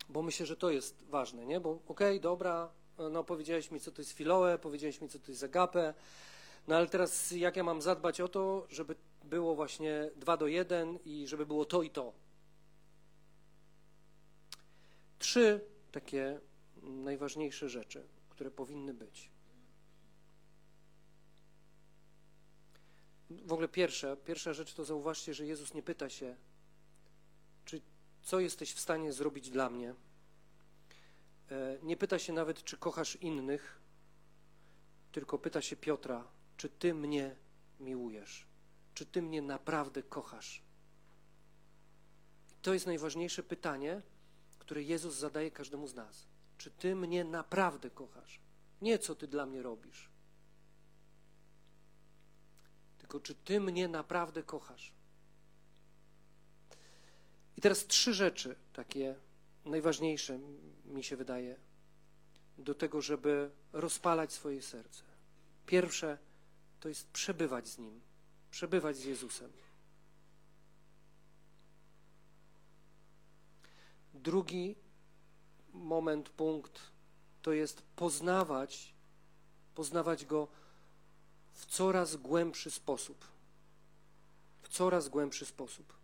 Bo 0.08 0.22
myślę, 0.22 0.46
że 0.46 0.56
to 0.56 0.70
jest 0.70 1.04
ważne, 1.04 1.46
nie? 1.46 1.60
Bo 1.60 1.70
okej, 1.70 1.82
okay, 1.88 2.20
dobra, 2.20 2.72
no 3.10 3.24
powiedziałeś 3.24 3.70
mi, 3.70 3.80
co 3.80 3.92
to 3.92 4.02
jest 4.02 4.12
filoe, 4.12 4.58
powiedziałeś 4.58 5.00
mi, 5.00 5.08
co 5.08 5.18
to 5.18 5.30
jest 5.30 5.42
agape, 5.42 5.94
no 6.68 6.76
ale 6.76 6.86
teraz 6.86 7.30
jak 7.30 7.56
ja 7.56 7.64
mam 7.64 7.82
zadbać 7.82 8.20
o 8.20 8.28
to, 8.28 8.66
żeby 8.70 8.94
było 9.24 9.54
właśnie 9.54 10.10
dwa 10.16 10.36
do 10.36 10.46
jeden 10.46 10.98
i 11.04 11.26
żeby 11.26 11.46
było 11.46 11.64
to 11.64 11.82
i 11.82 11.90
to? 11.90 12.12
Trzy 15.18 15.60
takie 15.92 16.40
najważniejsze 16.82 17.68
rzeczy, 17.68 18.06
które 18.30 18.50
powinny 18.50 18.94
być. 18.94 19.30
W 23.30 23.52
ogóle 23.52 23.68
pierwsza, 23.68 24.16
pierwsza 24.16 24.52
rzecz 24.52 24.74
to 24.74 24.84
zauważcie, 24.84 25.34
że 25.34 25.46
Jezus 25.46 25.74
nie 25.74 25.82
pyta 25.82 26.08
się, 26.08 26.36
co 28.22 28.40
jesteś 28.40 28.72
w 28.72 28.80
stanie 28.80 29.12
zrobić 29.12 29.50
dla 29.50 29.70
mnie. 29.70 29.94
E, 31.50 31.78
nie 31.82 31.96
pyta 31.96 32.18
się 32.18 32.32
nawet, 32.32 32.64
czy 32.64 32.76
kochasz 32.76 33.16
innych, 33.16 33.80
tylko 35.12 35.38
pyta 35.38 35.62
się 35.62 35.76
Piotra, 35.76 36.24
czy 36.56 36.68
ty 36.68 36.94
mnie 36.94 37.36
miłujesz, 37.80 38.46
czy 38.94 39.06
ty 39.06 39.22
mnie 39.22 39.42
naprawdę 39.42 40.02
kochasz. 40.02 40.62
to 42.62 42.74
jest 42.74 42.86
najważniejsze 42.86 43.42
pytanie, 43.42 44.02
które 44.58 44.82
Jezus 44.82 45.14
zadaje 45.14 45.50
każdemu 45.50 45.88
z 45.88 45.94
nas. 45.94 46.26
Czy 46.58 46.70
ty 46.70 46.94
mnie 46.94 47.24
naprawdę 47.24 47.90
kochasz? 47.90 48.40
Nie 48.82 48.98
co 48.98 49.14
ty 49.14 49.26
dla 49.26 49.46
mnie 49.46 49.62
robisz, 49.62 50.10
tylko 52.98 53.20
czy 53.20 53.34
ty 53.34 53.60
mnie 53.60 53.88
naprawdę 53.88 54.42
kochasz? 54.42 54.97
I 57.58 57.60
teraz 57.60 57.86
trzy 57.86 58.14
rzeczy 58.14 58.56
takie 58.72 59.14
najważniejsze 59.64 60.38
mi 60.84 61.04
się 61.04 61.16
wydaje 61.16 61.56
do 62.58 62.74
tego, 62.74 63.02
żeby 63.02 63.50
rozpalać 63.72 64.32
swoje 64.32 64.62
serce. 64.62 65.02
Pierwsze 65.66 66.18
to 66.80 66.88
jest 66.88 67.08
przebywać 67.10 67.68
z 67.68 67.78
Nim, 67.78 68.00
przebywać 68.50 68.96
z 68.96 69.04
Jezusem. 69.04 69.52
Drugi 74.14 74.76
moment, 75.72 76.28
punkt 76.28 76.80
to 77.42 77.52
jest 77.52 77.82
poznawać, 77.82 78.94
poznawać 79.74 80.24
Go 80.24 80.48
w 81.52 81.66
coraz 81.66 82.16
głębszy 82.16 82.70
sposób. 82.70 83.24
W 84.62 84.68
coraz 84.68 85.08
głębszy 85.08 85.46
sposób. 85.46 85.97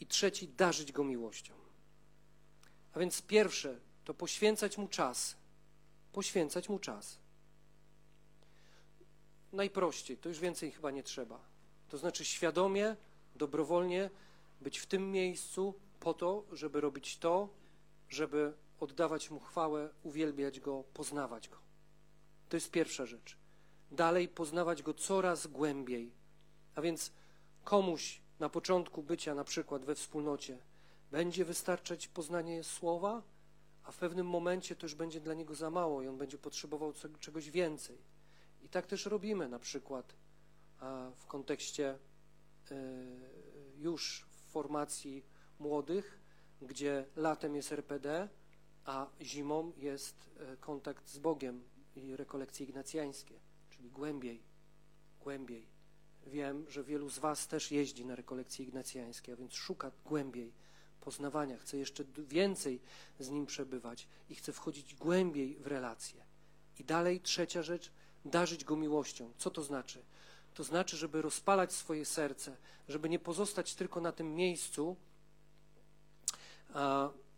I 0.00 0.06
trzeci, 0.06 0.48
darzyć 0.48 0.92
Go 0.92 1.04
miłością. 1.04 1.54
A 2.92 2.98
więc 2.98 3.22
pierwsze 3.22 3.80
to 4.04 4.14
poświęcać 4.14 4.78
Mu 4.78 4.88
czas. 4.88 5.36
Poświęcać 6.12 6.68
Mu 6.68 6.78
czas. 6.78 7.18
Najprościej, 9.52 10.16
to 10.16 10.28
już 10.28 10.38
więcej 10.38 10.72
chyba 10.72 10.90
nie 10.90 11.02
trzeba. 11.02 11.40
To 11.88 11.98
znaczy 11.98 12.24
świadomie, 12.24 12.96
dobrowolnie 13.34 14.10
być 14.60 14.78
w 14.78 14.86
tym 14.86 15.10
miejscu 15.10 15.74
po 16.00 16.14
to, 16.14 16.44
żeby 16.52 16.80
robić 16.80 17.18
to, 17.18 17.48
żeby 18.08 18.52
oddawać 18.80 19.30
Mu 19.30 19.40
chwałę, 19.40 19.88
uwielbiać 20.02 20.60
Go, 20.60 20.84
poznawać 20.94 21.48
Go. 21.48 21.56
To 22.48 22.56
jest 22.56 22.70
pierwsza 22.70 23.06
rzecz. 23.06 23.36
Dalej 23.90 24.28
poznawać 24.28 24.82
Go 24.82 24.94
coraz 24.94 25.46
głębiej. 25.46 26.12
A 26.74 26.80
więc 26.80 27.12
komuś 27.64 28.20
na 28.38 28.48
początku 28.48 29.02
bycia, 29.02 29.34
na 29.34 29.44
przykład 29.44 29.84
we 29.84 29.94
wspólnocie, 29.94 30.58
będzie 31.10 31.44
wystarczać 31.44 32.08
poznanie 32.08 32.64
Słowa, 32.64 33.22
a 33.84 33.92
w 33.92 33.96
pewnym 33.96 34.26
momencie 34.26 34.76
to 34.76 34.86
już 34.86 34.94
będzie 34.94 35.20
dla 35.20 35.34
niego 35.34 35.54
za 35.54 35.70
mało 35.70 36.02
i 36.02 36.08
on 36.08 36.18
będzie 36.18 36.38
potrzebował 36.38 36.92
czegoś 37.20 37.50
więcej. 37.50 37.98
I 38.62 38.68
tak 38.68 38.86
też 38.86 39.06
robimy 39.06 39.48
na 39.48 39.58
przykład 39.58 40.14
w 41.16 41.26
kontekście 41.26 41.98
e, 42.70 42.76
już 43.76 44.26
formacji 44.50 45.24
młodych, 45.58 46.20
gdzie 46.62 47.04
latem 47.16 47.56
jest 47.56 47.72
RPD, 47.72 48.28
a 48.84 49.06
zimą 49.20 49.72
jest 49.76 50.30
e, 50.38 50.56
kontakt 50.56 51.08
z 51.08 51.18
Bogiem 51.18 51.64
i 51.96 52.16
rekolekcje 52.16 52.66
ignacjańskie, 52.66 53.40
czyli 53.70 53.90
głębiej, 53.90 54.42
głębiej. 55.20 55.75
Wiem, 56.26 56.66
że 56.68 56.84
wielu 56.84 57.10
z 57.10 57.18
Was 57.18 57.46
też 57.46 57.70
jeździ 57.70 58.04
na 58.04 58.16
rekolekcje 58.16 58.64
ignacjańskie, 58.64 59.32
a 59.32 59.36
więc 59.36 59.54
szuka 59.54 59.90
głębiej 60.04 60.52
poznawania, 61.00 61.58
chce 61.58 61.76
jeszcze 61.76 62.04
więcej 62.18 62.80
z 63.18 63.30
Nim 63.30 63.46
przebywać 63.46 64.08
i 64.30 64.34
chce 64.34 64.52
wchodzić 64.52 64.94
głębiej 64.94 65.56
w 65.56 65.66
relacje. 65.66 66.24
I 66.78 66.84
dalej 66.84 67.20
trzecia 67.20 67.62
rzecz, 67.62 67.90
darzyć 68.24 68.64
Go 68.64 68.76
miłością. 68.76 69.32
Co 69.38 69.50
to 69.50 69.62
znaczy? 69.62 70.02
To 70.54 70.64
znaczy, 70.64 70.96
żeby 70.96 71.22
rozpalać 71.22 71.72
swoje 71.72 72.04
serce, 72.04 72.56
żeby 72.88 73.08
nie 73.08 73.18
pozostać 73.18 73.74
tylko 73.74 74.00
na 74.00 74.12
tym 74.12 74.34
miejscu, 74.34 74.96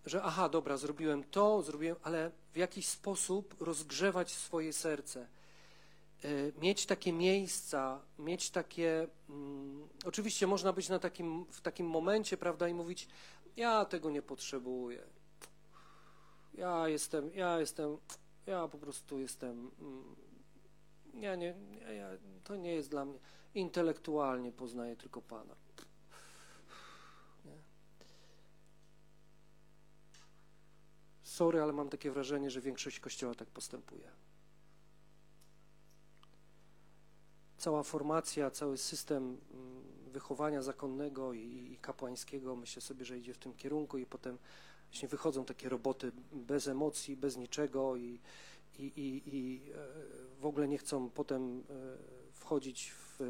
że 0.06 0.22
aha, 0.22 0.48
dobra, 0.48 0.76
zrobiłem 0.76 1.24
to, 1.24 1.62
zrobiłem, 1.62 1.96
ale 2.02 2.30
w 2.52 2.56
jakiś 2.56 2.88
sposób 2.88 3.56
rozgrzewać 3.60 4.32
swoje 4.32 4.72
serce. 4.72 5.28
E, 6.24 6.28
mieć 6.60 6.86
takie 6.86 7.12
miejsca, 7.12 8.00
mieć 8.18 8.50
takie. 8.50 9.08
Mm, 9.28 9.88
oczywiście 10.04 10.46
można 10.46 10.72
być 10.72 10.88
na 10.88 10.98
takim, 10.98 11.44
w 11.50 11.60
takim 11.60 11.86
momencie, 11.86 12.36
prawda, 12.36 12.68
i 12.68 12.74
mówić: 12.74 13.08
Ja 13.56 13.84
tego 13.84 14.10
nie 14.10 14.22
potrzebuję. 14.22 15.02
Ja 16.54 16.88
jestem, 16.88 17.30
ja 17.34 17.60
jestem, 17.60 17.96
ja 18.46 18.68
po 18.68 18.78
prostu 18.78 19.18
jestem. 19.18 19.70
Mm, 19.80 20.16
ja 21.14 21.36
nie, 21.36 21.54
ja, 21.96 22.08
to 22.44 22.56
nie 22.56 22.74
jest 22.74 22.90
dla 22.90 23.04
mnie. 23.04 23.18
Intelektualnie 23.54 24.52
poznaję 24.52 24.96
tylko 24.96 25.22
Pana. 25.22 25.54
Sorry, 31.22 31.62
ale 31.62 31.72
mam 31.72 31.88
takie 31.88 32.10
wrażenie, 32.10 32.50
że 32.50 32.60
większość 32.60 33.00
kościoła 33.00 33.34
tak 33.34 33.48
postępuje. 33.48 34.10
Cała 37.58 37.82
formacja, 37.82 38.50
cały 38.50 38.78
system 38.78 39.38
mm, 39.54 39.82
wychowania 40.12 40.62
zakonnego 40.62 41.32
i, 41.32 41.78
kapłańskiego, 41.80 42.56
myślę 42.56 42.82
sobie, 42.82 43.04
że 43.04 43.18
idzie 43.18 43.34
w 43.34 43.38
tym 43.38 43.54
kierunku 43.54 43.98
i 43.98 44.06
potem 44.06 44.38
właśnie 44.90 45.08
wychodzą 45.08 45.44
takie 45.44 45.68
roboty 45.68 46.12
bez 46.32 46.68
emocji, 46.68 47.16
bez 47.16 47.36
niczego 47.36 47.96
i, 47.96 48.20
i, 48.78 48.82
i, 48.82 49.22
i 49.36 49.62
e, 49.72 49.76
w 50.40 50.46
ogóle 50.46 50.68
nie 50.68 50.78
chcą 50.78 51.10
potem 51.10 51.58
e, 51.58 51.62
wchodzić 52.32 52.92
w, 52.92 53.20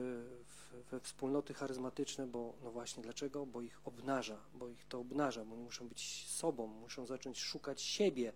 we 0.91 1.01
wspólnoty 1.01 1.55
charyzmatyczne, 1.55 2.27
bo 2.27 2.55
no 2.65 2.71
właśnie 2.71 3.03
dlaczego? 3.03 3.47
Bo 3.47 3.61
ich 3.61 3.81
obnaża, 3.85 4.39
bo 4.55 4.69
ich 4.69 4.85
to 4.85 5.01
obnaża, 5.01 5.45
bo 5.45 5.57
muszą 5.57 5.89
być 5.89 6.27
sobą, 6.29 6.67
muszą 6.67 7.07
zacząć 7.07 7.41
szukać 7.41 7.83
siebie, 7.83 8.33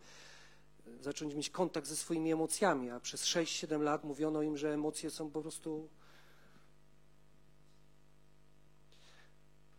zacząć 1.01 1.35
mieć 1.35 1.51
kontakt 1.51 1.87
ze 1.87 1.97
swoimi 1.97 2.33
emocjami, 2.33 2.91
a 2.91 3.01
przez 3.01 3.25
6-7 3.25 3.81
lat 3.81 4.05
mówiono 4.05 4.43
im, 4.43 4.57
że 4.57 4.75
emocje 4.75 5.11
są 5.11 5.31
po 5.31 5.43
prostu 5.43 5.89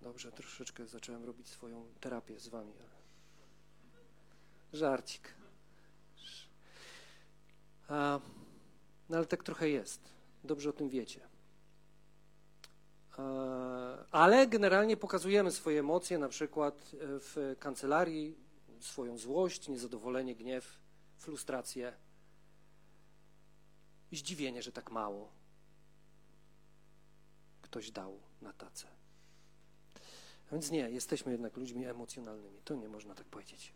Dobrze, 0.04 0.32
troszeczkę 0.32 0.88
zacząłem 0.88 1.26
robić 1.26 1.48
swoją 1.48 1.86
terapię 2.00 2.39
z 2.39 2.48
wami. 2.48 2.74
Żarcik. 4.74 5.34
A, 7.88 8.20
no 9.10 9.18
ale 9.18 9.26
tak 9.26 9.44
trochę 9.44 9.70
jest. 9.70 10.02
Dobrze 10.44 10.70
o 10.70 10.74
tym 10.74 10.89
wiecie. 10.89 11.20
Ale 14.12 14.48
generalnie 14.48 14.98
pokazujemy 14.98 15.52
swoje 15.52 15.80
emocje, 15.80 16.18
na 16.18 16.30
przykład 16.30 16.76
e, 16.76 16.98
w 17.02 17.56
kancelarii, 17.60 18.38
swoją 18.80 19.18
złość, 19.18 19.68
niezadowolenie, 19.68 20.36
gniew, 20.36 20.78
frustrację, 21.23 21.93
zdziwienie, 24.12 24.62
że 24.63 24.71
tak 24.71 24.91
mało 24.91 25.31
ktoś 27.62 27.91
dał 27.91 28.19
na 28.41 28.53
tacę. 28.53 28.88
Więc 30.51 30.71
nie, 30.71 30.89
jesteśmy 30.89 31.31
jednak 31.31 31.57
ludźmi 31.57 31.86
emocjonalnymi. 31.86 32.59
To 32.65 32.75
nie 32.75 32.89
można 32.89 33.15
tak 33.15 33.25
powiedzieć. 33.25 33.73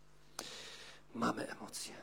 Mamy 1.14 1.48
emocje. 1.48 1.94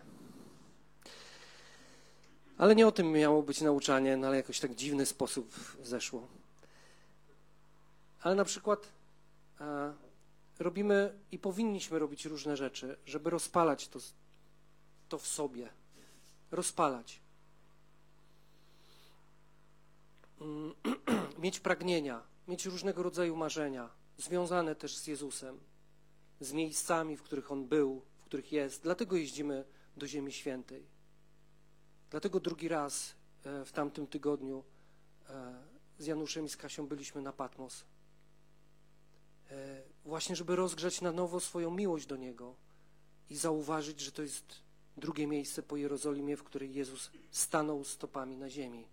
Ale 2.57 2.75
nie 2.75 2.87
o 2.87 2.91
tym 2.91 3.11
miało 3.11 3.43
być 3.43 3.61
nauczanie, 3.61 4.17
no 4.17 4.27
ale 4.27 4.37
jakoś 4.37 4.59
tak 4.59 4.75
dziwny 4.75 5.05
sposób 5.05 5.75
zeszło. 5.83 6.27
Ale 8.21 8.35
na 8.35 8.45
przykład 8.45 8.87
e, 9.61 9.93
robimy 10.59 11.19
i 11.31 11.39
powinniśmy 11.39 11.99
robić 11.99 12.25
różne 12.25 12.57
rzeczy, 12.57 12.97
żeby 13.05 13.29
rozpalać 13.29 13.87
to, 13.87 13.99
to 15.15 15.19
w 15.19 15.27
sobie. 15.27 15.69
Rozpalać. 16.51 17.21
Mm, 20.41 20.73
mieć 21.43 21.59
pragnienia, 21.59 22.23
mieć 22.47 22.65
różnego 22.65 23.03
rodzaju 23.03 23.35
marzenia, 23.35 23.89
związane 24.17 24.75
też 24.75 24.97
z 24.97 25.07
Jezusem, 25.07 25.59
z 26.39 26.53
miejscami, 26.53 27.17
w 27.17 27.23
których 27.23 27.51
On 27.51 27.67
był, 27.67 28.01
w 28.17 28.23
których 28.25 28.51
jest. 28.51 28.83
Dlatego 28.83 29.15
jeździmy 29.15 29.65
do 29.97 30.07
Ziemi 30.07 30.31
Świętej. 30.31 30.85
Dlatego 32.09 32.39
drugi 32.39 32.67
raz 32.67 33.15
e, 33.43 33.65
w 33.65 33.71
tamtym 33.71 34.07
tygodniu 34.07 34.63
e, 35.29 35.63
z 35.97 36.05
Januszem 36.05 36.45
i 36.45 36.49
z 36.49 36.57
Kasią 36.57 36.87
byliśmy 36.87 37.21
na 37.21 37.33
Patmos. 37.33 37.85
E, 39.51 39.81
właśnie, 40.05 40.35
żeby 40.35 40.55
rozgrzać 40.55 41.01
na 41.01 41.11
nowo 41.11 41.39
swoją 41.39 41.71
miłość 41.71 42.05
do 42.05 42.15
Niego 42.15 42.55
i 43.29 43.35
zauważyć, 43.35 43.99
że 43.99 44.11
to 44.11 44.21
jest 44.21 44.64
drugie 44.97 45.27
miejsce 45.27 45.63
po 45.63 45.77
Jerozolimie, 45.77 46.37
w 46.37 46.43
której 46.43 46.73
Jezus 46.73 47.11
stanął 47.31 47.83
stopami 47.83 48.37
na 48.37 48.49
ziemi. 48.49 48.87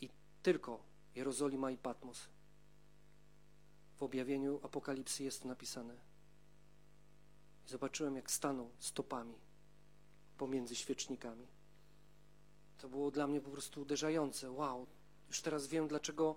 I 0.00 0.10
tylko 0.42 0.82
Jerozolima 1.14 1.70
i 1.70 1.76
Patmos. 1.76 2.28
W 3.96 4.02
objawieniu 4.02 4.60
Apokalipsy 4.62 5.24
jest 5.24 5.44
napisane. 5.44 5.94
I 7.66 7.70
zobaczyłem, 7.70 8.16
jak 8.16 8.30
stanął 8.30 8.70
stopami 8.78 9.34
pomiędzy 10.38 10.74
świecznikami. 10.74 11.46
To 12.78 12.88
było 12.88 13.10
dla 13.10 13.26
mnie 13.26 13.40
po 13.40 13.50
prostu 13.50 13.80
uderzające. 13.80 14.50
Wow, 14.50 14.86
już 15.28 15.40
teraz 15.40 15.66
wiem, 15.66 15.88
dlaczego 15.88 16.36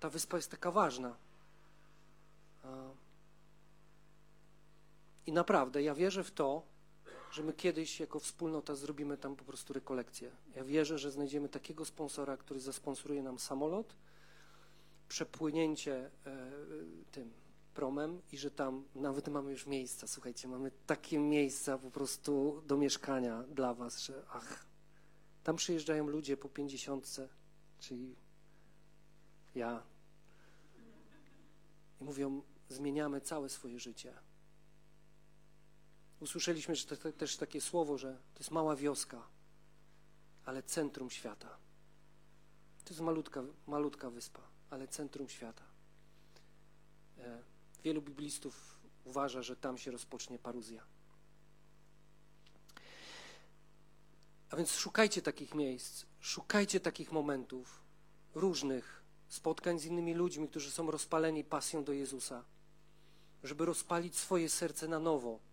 ta 0.00 0.10
wyspa 0.10 0.36
jest 0.36 0.50
taka 0.50 0.70
ważna. 0.70 1.16
I 5.26 5.32
naprawdę, 5.32 5.82
ja 5.82 5.94
wierzę 5.94 6.24
w 6.24 6.30
to, 6.30 6.62
że 7.32 7.42
my 7.42 7.52
kiedyś 7.52 8.00
jako 8.00 8.20
wspólnota 8.20 8.74
zrobimy 8.74 9.16
tam 9.16 9.36
po 9.36 9.44
prostu 9.44 9.72
rekolekcję. 9.72 10.30
Ja 10.56 10.64
wierzę, 10.64 10.98
że 10.98 11.10
znajdziemy 11.10 11.48
takiego 11.48 11.84
sponsora, 11.84 12.36
który 12.36 12.60
zasponsoruje 12.60 13.22
nam 13.22 13.38
samolot, 13.38 13.96
przepłynięcie 15.08 16.10
e, 16.26 16.50
tym 17.12 17.32
promem 17.74 18.22
i 18.32 18.38
że 18.38 18.50
tam 18.50 18.84
nawet 18.94 19.28
mamy 19.28 19.50
już 19.50 19.66
miejsca, 19.66 20.06
słuchajcie, 20.06 20.48
mamy 20.48 20.70
takie 20.86 21.18
miejsca 21.18 21.78
po 21.78 21.90
prostu 21.90 22.62
do 22.66 22.76
mieszkania 22.76 23.42
dla 23.42 23.74
was, 23.74 24.00
że 24.00 24.24
ach, 24.30 24.66
tam 25.44 25.56
przyjeżdżają 25.56 26.06
ludzie 26.06 26.36
po 26.36 26.48
pięćdziesiątce, 26.48 27.28
czyli 27.80 28.16
ja 29.54 29.82
i 32.00 32.04
mówią, 32.04 32.42
zmieniamy 32.68 33.20
całe 33.20 33.48
swoje 33.48 33.78
życie. 33.78 34.14
Usłyszeliśmy 36.22 36.74
że 36.74 36.96
też 36.96 37.36
takie 37.36 37.60
słowo, 37.60 37.98
że 37.98 38.18
to 38.34 38.38
jest 38.38 38.50
mała 38.50 38.76
wioska, 38.76 39.22
ale 40.44 40.62
centrum 40.62 41.10
świata. 41.10 41.58
To 42.84 42.90
jest 42.90 43.00
malutka, 43.00 43.42
malutka 43.66 44.10
wyspa, 44.10 44.40
ale 44.70 44.88
centrum 44.88 45.28
świata. 45.28 45.64
E, 47.18 47.42
wielu 47.84 48.02
biblistów 48.02 48.80
uważa, 49.04 49.42
że 49.42 49.56
tam 49.56 49.78
się 49.78 49.90
rozpocznie 49.90 50.38
paruzja. 50.38 50.82
A 54.50 54.56
więc 54.56 54.72
szukajcie 54.72 55.22
takich 55.22 55.54
miejsc, 55.54 56.06
szukajcie 56.20 56.80
takich 56.80 57.12
momentów 57.12 57.82
różnych, 58.34 59.02
spotkań 59.28 59.78
z 59.78 59.84
innymi 59.84 60.14
ludźmi, 60.14 60.48
którzy 60.48 60.70
są 60.70 60.90
rozpaleni 60.90 61.44
pasją 61.44 61.84
do 61.84 61.92
Jezusa, 61.92 62.44
żeby 63.44 63.64
rozpalić 63.66 64.16
swoje 64.16 64.48
serce 64.48 64.88
na 64.88 64.98
nowo. 64.98 65.51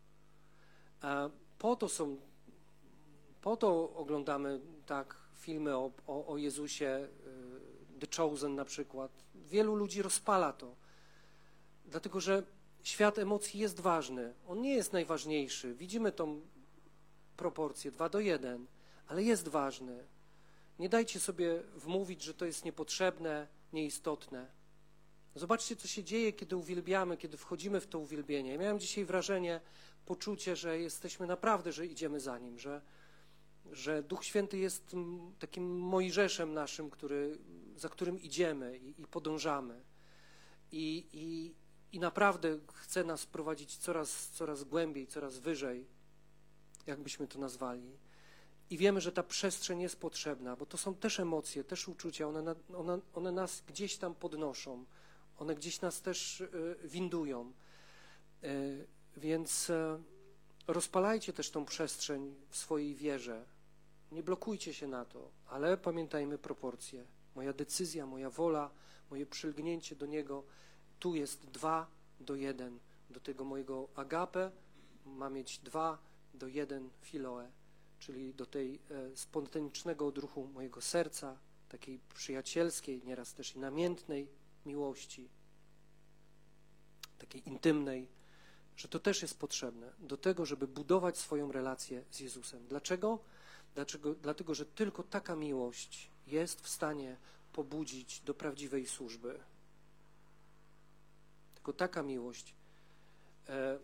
Po 1.57 1.75
to 1.75 1.89
są, 1.89 2.17
po 3.41 3.57
to 3.57 3.93
oglądamy 3.95 4.59
tak 4.85 5.15
filmy 5.39 5.77
o, 5.77 5.91
o, 6.07 6.27
o 6.27 6.37
Jezusie, 6.37 7.07
y, 7.95 7.99
The 7.99 8.07
Chosen 8.17 8.55
na 8.55 8.65
przykład. 8.65 9.11
Wielu 9.35 9.75
ludzi 9.75 10.01
rozpala 10.01 10.53
to, 10.53 10.75
dlatego 11.85 12.19
że 12.19 12.43
świat 12.83 13.19
emocji 13.19 13.59
jest 13.59 13.79
ważny. 13.79 14.33
On 14.47 14.61
nie 14.61 14.73
jest 14.73 14.93
najważniejszy. 14.93 15.73
Widzimy 15.73 16.11
tą 16.11 16.41
proporcję 17.37 17.91
2 17.91 18.09
do 18.09 18.19
1, 18.19 18.65
ale 19.07 19.23
jest 19.23 19.47
ważny. 19.47 20.03
Nie 20.79 20.89
dajcie 20.89 21.19
sobie 21.19 21.63
wmówić, 21.75 22.23
że 22.23 22.33
to 22.33 22.45
jest 22.45 22.65
niepotrzebne, 22.65 23.47
nieistotne. 23.73 24.47
Zobaczcie, 25.35 25.75
co 25.75 25.87
się 25.87 26.03
dzieje, 26.03 26.33
kiedy 26.33 26.55
uwielbiamy, 26.55 27.17
kiedy 27.17 27.37
wchodzimy 27.37 27.81
w 27.81 27.87
to 27.87 27.99
uwielbienie. 27.99 28.51
Ja 28.51 28.57
miałem 28.57 28.79
dzisiaj 28.79 29.05
wrażenie, 29.05 29.61
poczucie, 30.09 30.55
że 30.55 30.79
jesteśmy 30.79 31.27
naprawdę, 31.27 31.71
że 31.71 31.85
idziemy 31.85 32.19
za 32.19 32.37
Nim, 32.37 32.59
że, 32.59 32.81
że 33.71 34.03
Duch 34.03 34.25
Święty 34.25 34.57
jest 34.57 34.95
takim 35.39 35.79
Mojżeszem 35.79 36.53
naszym, 36.53 36.89
który, 36.89 37.37
za 37.75 37.89
którym 37.89 38.19
idziemy 38.19 38.77
i, 38.77 39.01
i 39.01 39.07
podążamy. 39.07 39.81
I, 40.71 41.07
i, 41.13 41.53
I 41.91 41.99
naprawdę 41.99 42.59
chce 42.73 43.03
nas 43.03 43.25
prowadzić 43.25 43.77
coraz, 43.77 44.29
coraz 44.29 44.63
głębiej, 44.63 45.07
coraz 45.07 45.39
wyżej, 45.39 45.85
jakbyśmy 46.87 47.27
to 47.27 47.39
nazwali. 47.39 47.97
I 48.69 48.77
wiemy, 48.77 49.01
że 49.01 49.11
ta 49.11 49.23
przestrzeń 49.23 49.81
jest 49.81 49.99
potrzebna, 49.99 50.55
bo 50.55 50.65
to 50.65 50.77
są 50.77 50.95
też 50.95 51.19
emocje, 51.19 51.63
też 51.63 51.87
uczucia, 51.87 52.27
one, 52.27 52.55
one, 52.75 52.99
one 53.13 53.31
nas 53.31 53.63
gdzieś 53.67 53.97
tam 53.97 54.15
podnoszą, 54.15 54.85
one 55.37 55.55
gdzieś 55.55 55.81
nas 55.81 56.01
też 56.01 56.41
e, 56.41 56.47
windują. 56.87 57.53
Więc 59.17 59.69
e, 59.69 59.99
rozpalajcie 60.67 61.33
też 61.33 61.49
tą 61.51 61.65
przestrzeń 61.65 62.35
w 62.49 62.57
swojej 62.57 62.95
wierze. 62.95 63.45
Nie 64.11 64.23
blokujcie 64.23 64.73
się 64.73 64.87
na 64.87 65.05
to, 65.05 65.31
ale 65.47 65.77
pamiętajmy 65.77 66.37
proporcje. 66.37 67.05
Moja 67.35 67.53
decyzja, 67.53 68.05
moja 68.05 68.29
wola, 68.29 68.69
moje 69.09 69.25
przylgnięcie 69.25 69.95
do 69.95 70.05
Niego, 70.05 70.43
tu 70.99 71.15
jest 71.15 71.45
dwa 71.45 71.87
do 72.19 72.35
jeden. 72.35 72.79
Do 73.09 73.19
tego 73.19 73.43
mojego 73.43 73.87
agape 73.95 74.51
ma 75.05 75.29
mieć 75.29 75.59
dwa 75.59 75.97
do 76.33 76.47
jeden 76.47 76.89
filoe 77.01 77.51
czyli 77.99 78.33
do 78.33 78.45
tej 78.45 78.79
e, 78.89 79.15
spontanicznego 79.15 80.07
odruchu 80.07 80.47
mojego 80.47 80.81
serca, 80.81 81.37
takiej 81.69 81.99
przyjacielskiej, 82.15 83.01
nieraz 83.05 83.33
też 83.33 83.55
i 83.55 83.59
namiętnej 83.59 84.27
miłości, 84.65 85.29
takiej 87.17 87.49
intymnej, 87.49 88.07
że 88.79 88.87
to 88.87 88.99
też 88.99 89.21
jest 89.21 89.39
potrzebne 89.39 89.91
do 89.99 90.17
tego, 90.17 90.45
żeby 90.45 90.67
budować 90.67 91.17
swoją 91.17 91.51
relację 91.51 92.03
z 92.11 92.19
Jezusem. 92.19 92.67
Dlaczego? 92.67 93.19
Dlaczego? 93.75 94.15
Dlatego, 94.15 94.55
że 94.55 94.65
tylko 94.65 95.03
taka 95.03 95.35
miłość 95.35 96.09
jest 96.27 96.61
w 96.61 96.69
stanie 96.69 97.17
pobudzić 97.53 98.21
do 98.21 98.33
prawdziwej 98.33 98.87
służby. 98.87 99.39
Tylko 101.55 101.73
taka 101.73 102.03
miłość. 102.03 102.55
E, 103.49 103.79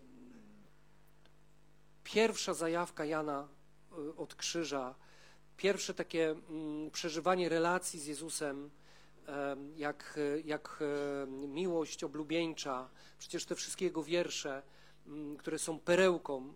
pierwsza 2.04 2.54
zajawka 2.54 3.06
Jana 3.06 3.48
Y, 4.00 4.16
od 4.16 4.36
krzyża, 4.36 4.96
pierwsze 5.58 5.94
takie 5.94 6.30
mm, 6.30 6.92
przeżywanie 6.92 7.50
relacji 7.50 8.00
z 8.00 8.06
Jezusem, 8.06 8.70
jak, 9.76 10.20
jak 10.44 10.84
miłość 11.48 12.04
oblubieńcza, 12.04 12.90
przecież 13.20 13.46
te 13.46 13.56
wszystkie 13.56 13.86
jego 13.86 14.04
wiersze, 14.04 14.62
które 15.40 15.60
są 15.60 15.80
perełką 15.80 16.54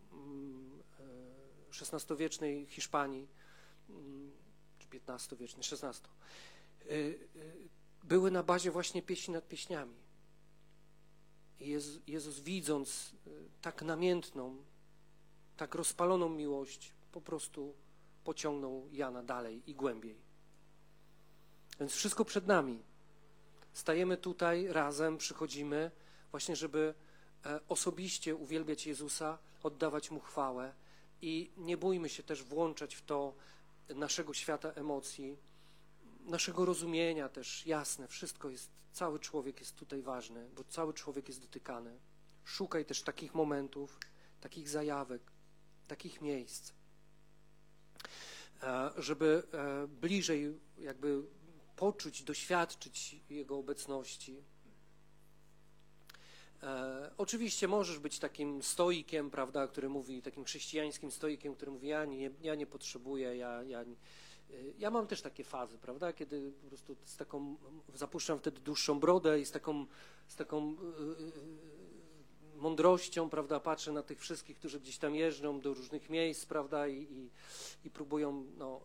XVI-wiecznej 1.81 2.55
mm, 2.55 2.67
Hiszpanii, 2.67 3.27
czy 4.79 4.87
XV-wiecznej, 4.97 5.63
XVI, 5.71 6.09
y, 6.85 6.93
y, 7.35 7.69
były 8.03 8.31
na 8.31 8.43
bazie 8.43 8.71
właśnie 8.71 9.01
pieśni 9.01 9.33
nad 9.33 9.47
pieśniami. 9.47 9.95
Jezus, 11.59 12.01
Jezus 12.07 12.39
widząc 12.39 13.15
tak 13.61 13.81
namiętną, 13.81 14.63
tak 15.57 15.75
rozpaloną 15.75 16.29
miłość, 16.29 16.93
po 17.11 17.21
prostu 17.21 17.75
pociągnął 18.23 18.87
Jana 18.91 19.23
dalej 19.23 19.63
i 19.67 19.75
głębiej. 19.75 20.15
Więc 21.79 21.91
wszystko 21.91 22.25
przed 22.25 22.47
nami. 22.47 22.83
Stajemy 23.73 24.17
tutaj 24.17 24.67
razem, 24.67 25.17
przychodzimy 25.17 25.91
właśnie, 26.31 26.55
żeby 26.55 26.79
e, 26.89 26.93
osobiście 27.67 28.35
uwielbiać 28.35 28.87
Jezusa, 28.87 29.37
oddawać 29.63 30.11
Mu 30.11 30.19
chwałę 30.19 30.73
i 31.21 31.51
nie 31.57 31.77
bójmy 31.77 32.09
się 32.09 32.23
też 32.23 32.43
włączać 32.43 32.95
w 32.95 33.01
to 33.01 33.35
naszego 33.89 34.33
świata 34.33 34.71
emocji, 34.71 35.37
naszego 36.25 36.65
rozumienia 36.65 37.29
też, 37.29 37.65
jasne, 37.65 38.07
wszystko 38.07 38.49
jest, 38.49 38.69
cały 38.91 39.19
człowiek 39.19 39.59
jest 39.59 39.75
tutaj 39.75 40.01
ważny, 40.01 40.49
bo 40.55 40.63
cały 40.63 40.93
człowiek 40.93 41.27
jest 41.27 41.41
dotykany. 41.41 41.99
Szukaj 42.45 42.85
też 42.85 43.01
takich 43.01 43.33
momentów, 43.33 43.99
takich 44.41 44.69
zajawek, 44.69 45.21
takich 45.87 46.21
miejsc. 46.21 46.73
E, 48.63 48.91
żeby 48.97 49.43
e, 49.53 49.87
bliżej 49.87 50.59
jakby 50.77 51.23
poczuć, 51.75 52.23
doświadczyć 52.23 53.15
Jego 53.29 53.57
obecności. 53.57 54.43
E, 56.63 57.11
oczywiście 57.17 57.67
możesz 57.67 57.99
być 57.99 58.19
takim 58.19 58.63
stoikiem, 58.63 59.29
prawda, 59.29 59.67
który 59.67 59.89
mówi, 59.89 60.21
takim 60.21 60.43
chrześcijańskim 60.43 61.11
stoikiem, 61.11 61.55
który 61.55 61.71
mówi, 61.71 61.87
ja 61.87 62.05
nie, 62.05 62.31
ja 62.41 62.55
nie 62.55 62.67
potrzebuję, 62.67 63.37
ja, 63.37 63.63
ja, 63.63 63.85
ja 64.79 64.91
mam 64.91 65.07
też 65.07 65.21
takie 65.21 65.43
fazy, 65.43 65.77
prawda, 65.77 66.13
kiedy 66.13 66.51
po 66.61 66.67
prostu 66.67 66.95
z 67.03 67.17
taką, 67.17 67.55
zapuszczam 67.93 68.39
wtedy 68.39 68.61
dłuższą 68.61 68.99
brodę 68.99 69.39
i 69.39 69.45
z 69.45 69.51
taką, 69.51 69.85
z 70.27 70.35
taką 70.35 70.75
mądrością, 72.55 73.29
prawda, 73.29 73.59
patrzę 73.59 73.91
na 73.91 74.03
tych 74.03 74.19
wszystkich, 74.19 74.57
którzy 74.57 74.79
gdzieś 74.79 74.97
tam 74.97 75.15
jeżdżą 75.15 75.59
do 75.59 75.73
różnych 75.73 76.09
miejsc, 76.09 76.45
prawda, 76.45 76.87
i, 76.87 77.01
i, 77.01 77.29
i 77.85 77.89
próbują, 77.89 78.45
no, 78.57 78.81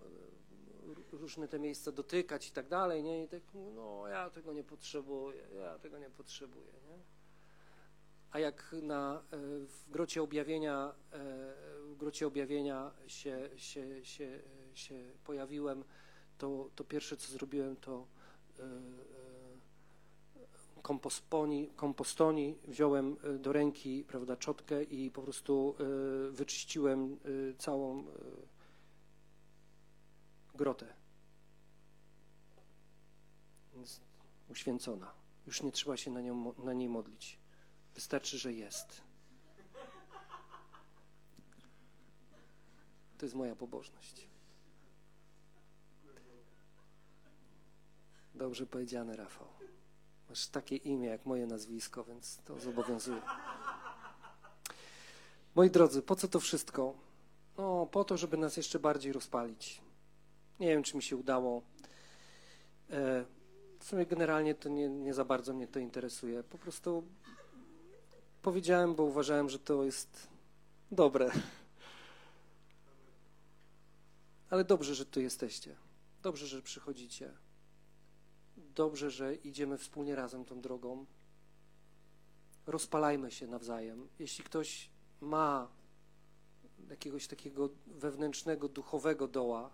różne 1.12 1.48
te 1.48 1.58
miejsca 1.58 1.92
dotykać 1.92 2.48
i 2.48 2.52
tak 2.52 2.68
dalej, 2.68 3.02
nie, 3.02 3.24
i 3.24 3.28
tak, 3.28 3.42
no, 3.74 4.08
ja 4.08 4.30
tego 4.30 4.52
nie 4.52 4.64
potrzebuję, 4.64 5.42
ja 5.56 5.78
tego 5.78 5.98
nie 5.98 6.10
potrzebuję. 6.10 6.72
A 8.34 8.38
jak 8.38 8.74
na, 8.82 9.22
e, 9.32 9.36
w 9.66 9.90
grocie 9.90 10.22
objawienia, 10.22 10.94
e, 11.12 11.18
w 11.84 11.96
grocie 11.96 12.26
objawienia 12.26 12.90
się, 13.06 13.50
się, 13.56 14.04
się, 14.04 14.40
się 14.74 15.12
pojawiłem, 15.24 15.84
to, 16.38 16.70
to 16.74 16.84
pierwsze, 16.84 17.16
co 17.16 17.32
zrobiłem, 17.32 17.76
to 17.76 18.06
e, 18.58 18.64
kompostoni, 20.82 21.70
kompostoni 21.76 22.58
wziąłem 22.64 23.16
do 23.38 23.52
ręki 23.52 24.04
prawda, 24.08 24.36
czotkę 24.36 24.82
i 24.82 25.10
po 25.10 25.22
prostu 25.22 25.76
wyczyściłem 26.30 27.18
całą 27.58 28.04
grotę. 30.54 30.94
Uświęcona. 34.50 35.12
Już 35.46 35.62
nie 35.62 35.72
trzeba 35.72 35.96
się 35.96 36.10
na, 36.10 36.20
nią, 36.20 36.54
na 36.64 36.72
niej 36.72 36.88
modlić. 36.88 37.43
Wystarczy, 37.94 38.38
że 38.38 38.52
jest. 38.52 39.00
To 43.18 43.26
jest 43.26 43.34
moja 43.34 43.56
pobożność. 43.56 44.28
Dobrze 48.34 48.66
powiedziane, 48.66 49.16
Rafał. 49.16 49.48
Masz 50.28 50.46
takie 50.46 50.76
imię 50.76 51.08
jak 51.08 51.26
moje 51.26 51.46
nazwisko, 51.46 52.04
więc 52.04 52.36
to 52.36 52.60
zobowiązuje. 52.60 53.20
Moi 55.54 55.70
drodzy, 55.70 56.02
po 56.02 56.16
co 56.16 56.28
to 56.28 56.40
wszystko? 56.40 56.94
No, 57.58 57.86
po 57.86 58.04
to, 58.04 58.16
żeby 58.16 58.36
nas 58.36 58.56
jeszcze 58.56 58.78
bardziej 58.78 59.12
rozpalić. 59.12 59.80
Nie 60.60 60.68
wiem, 60.68 60.82
czy 60.82 60.96
mi 60.96 61.02
się 61.02 61.16
udało. 61.16 61.62
E, 62.90 63.24
w 63.78 63.84
sumie 63.84 64.06
generalnie 64.06 64.54
to 64.54 64.68
nie, 64.68 64.88
nie 64.88 65.14
za 65.14 65.24
bardzo 65.24 65.54
mnie 65.54 65.66
to 65.66 65.78
interesuje. 65.78 66.42
Po 66.42 66.58
prostu 66.58 67.04
powiedziałem, 68.44 68.94
bo 68.94 69.02
uważałem, 69.02 69.48
że 69.48 69.58
to 69.58 69.84
jest 69.84 70.28
dobre. 70.90 71.30
Ale 74.50 74.64
dobrze, 74.64 74.94
że 74.94 75.06
tu 75.06 75.20
jesteście. 75.20 75.76
Dobrze, 76.22 76.46
że 76.46 76.62
przychodzicie. 76.62 77.32
Dobrze, 78.56 79.10
że 79.10 79.34
idziemy 79.34 79.78
wspólnie 79.78 80.14
razem 80.16 80.44
tą 80.44 80.60
drogą. 80.60 81.06
Rozpalajmy 82.66 83.30
się 83.30 83.46
nawzajem. 83.46 84.08
Jeśli 84.18 84.44
ktoś 84.44 84.90
ma 85.20 85.68
jakiegoś 86.90 87.26
takiego 87.26 87.68
wewnętrznego, 87.86 88.68
duchowego 88.68 89.28
doła, 89.28 89.70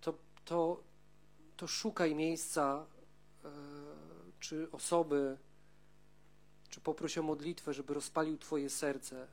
to, 0.00 0.14
to, 0.44 0.82
to 1.56 1.66
szukaj 1.66 2.14
miejsca 2.14 2.86
e, 3.44 3.48
czy 4.40 4.70
osoby, 4.72 5.38
czy 6.74 6.80
poproś 6.80 7.18
o 7.18 7.22
modlitwę, 7.22 7.74
żeby 7.74 7.94
rozpalił 7.94 8.38
Twoje 8.38 8.70
serce 8.70 9.26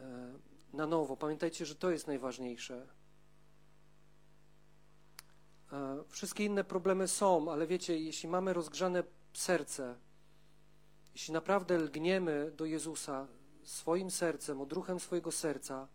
e, 0.00 0.32
na 0.72 0.86
nowo. 0.86 1.16
Pamiętajcie, 1.16 1.66
że 1.66 1.74
to 1.74 1.90
jest 1.90 2.06
najważniejsze. 2.06 2.88
E, 5.72 6.04
wszystkie 6.08 6.44
inne 6.44 6.64
problemy 6.64 7.08
są, 7.08 7.52
ale 7.52 7.66
wiecie, 7.66 7.98
jeśli 7.98 8.28
mamy 8.28 8.52
rozgrzane 8.52 9.04
serce, 9.32 9.96
jeśli 11.14 11.34
naprawdę 11.34 11.78
lgniemy 11.78 12.52
do 12.56 12.64
Jezusa 12.64 13.28
swoim 13.62 14.10
sercem, 14.10 14.60
odruchem 14.60 15.00
swojego 15.00 15.32
serca, 15.32 15.88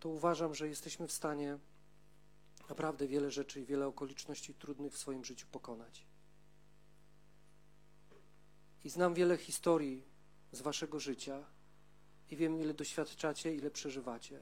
to 0.00 0.08
uważam, 0.08 0.54
że 0.54 0.68
jesteśmy 0.68 1.08
w 1.08 1.12
stanie 1.12 1.58
naprawdę 2.68 3.06
wiele 3.06 3.30
rzeczy 3.30 3.60
i 3.60 3.64
wiele 3.64 3.86
okoliczności 3.86 4.54
trudnych 4.54 4.92
w 4.92 4.98
swoim 4.98 5.24
życiu 5.24 5.46
pokonać. 5.50 6.11
I 8.84 8.90
znam 8.90 9.14
wiele 9.14 9.36
historii 9.36 10.02
z 10.52 10.60
waszego 10.60 11.00
życia 11.00 11.44
i 12.30 12.36
wiem, 12.36 12.60
ile 12.60 12.74
doświadczacie, 12.74 13.54
ile 13.54 13.70
przeżywacie. 13.70 14.40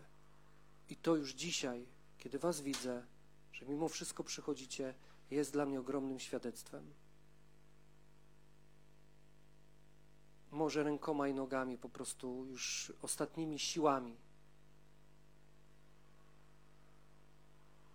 I 0.89 0.97
to 0.97 1.17
już 1.17 1.33
dzisiaj, 1.33 1.87
kiedy 2.19 2.39
was 2.39 2.61
widzę, 2.61 3.07
że 3.53 3.67
mimo 3.67 3.89
wszystko 3.89 4.25
przychodzicie, 4.25 4.95
jest 5.31 5.53
dla 5.53 5.67
mnie 5.67 5.81
ogromnym 5.81 6.21
świadectwem. 6.21 6.95
Może 10.51 10.83
rękoma 10.83 11.29
i 11.29 11.35
nogami, 11.35 11.79
po 11.79 11.89
prostu 11.89 12.47
już 12.47 12.93
ostatnimi 13.03 13.59
siłami. 13.59 14.17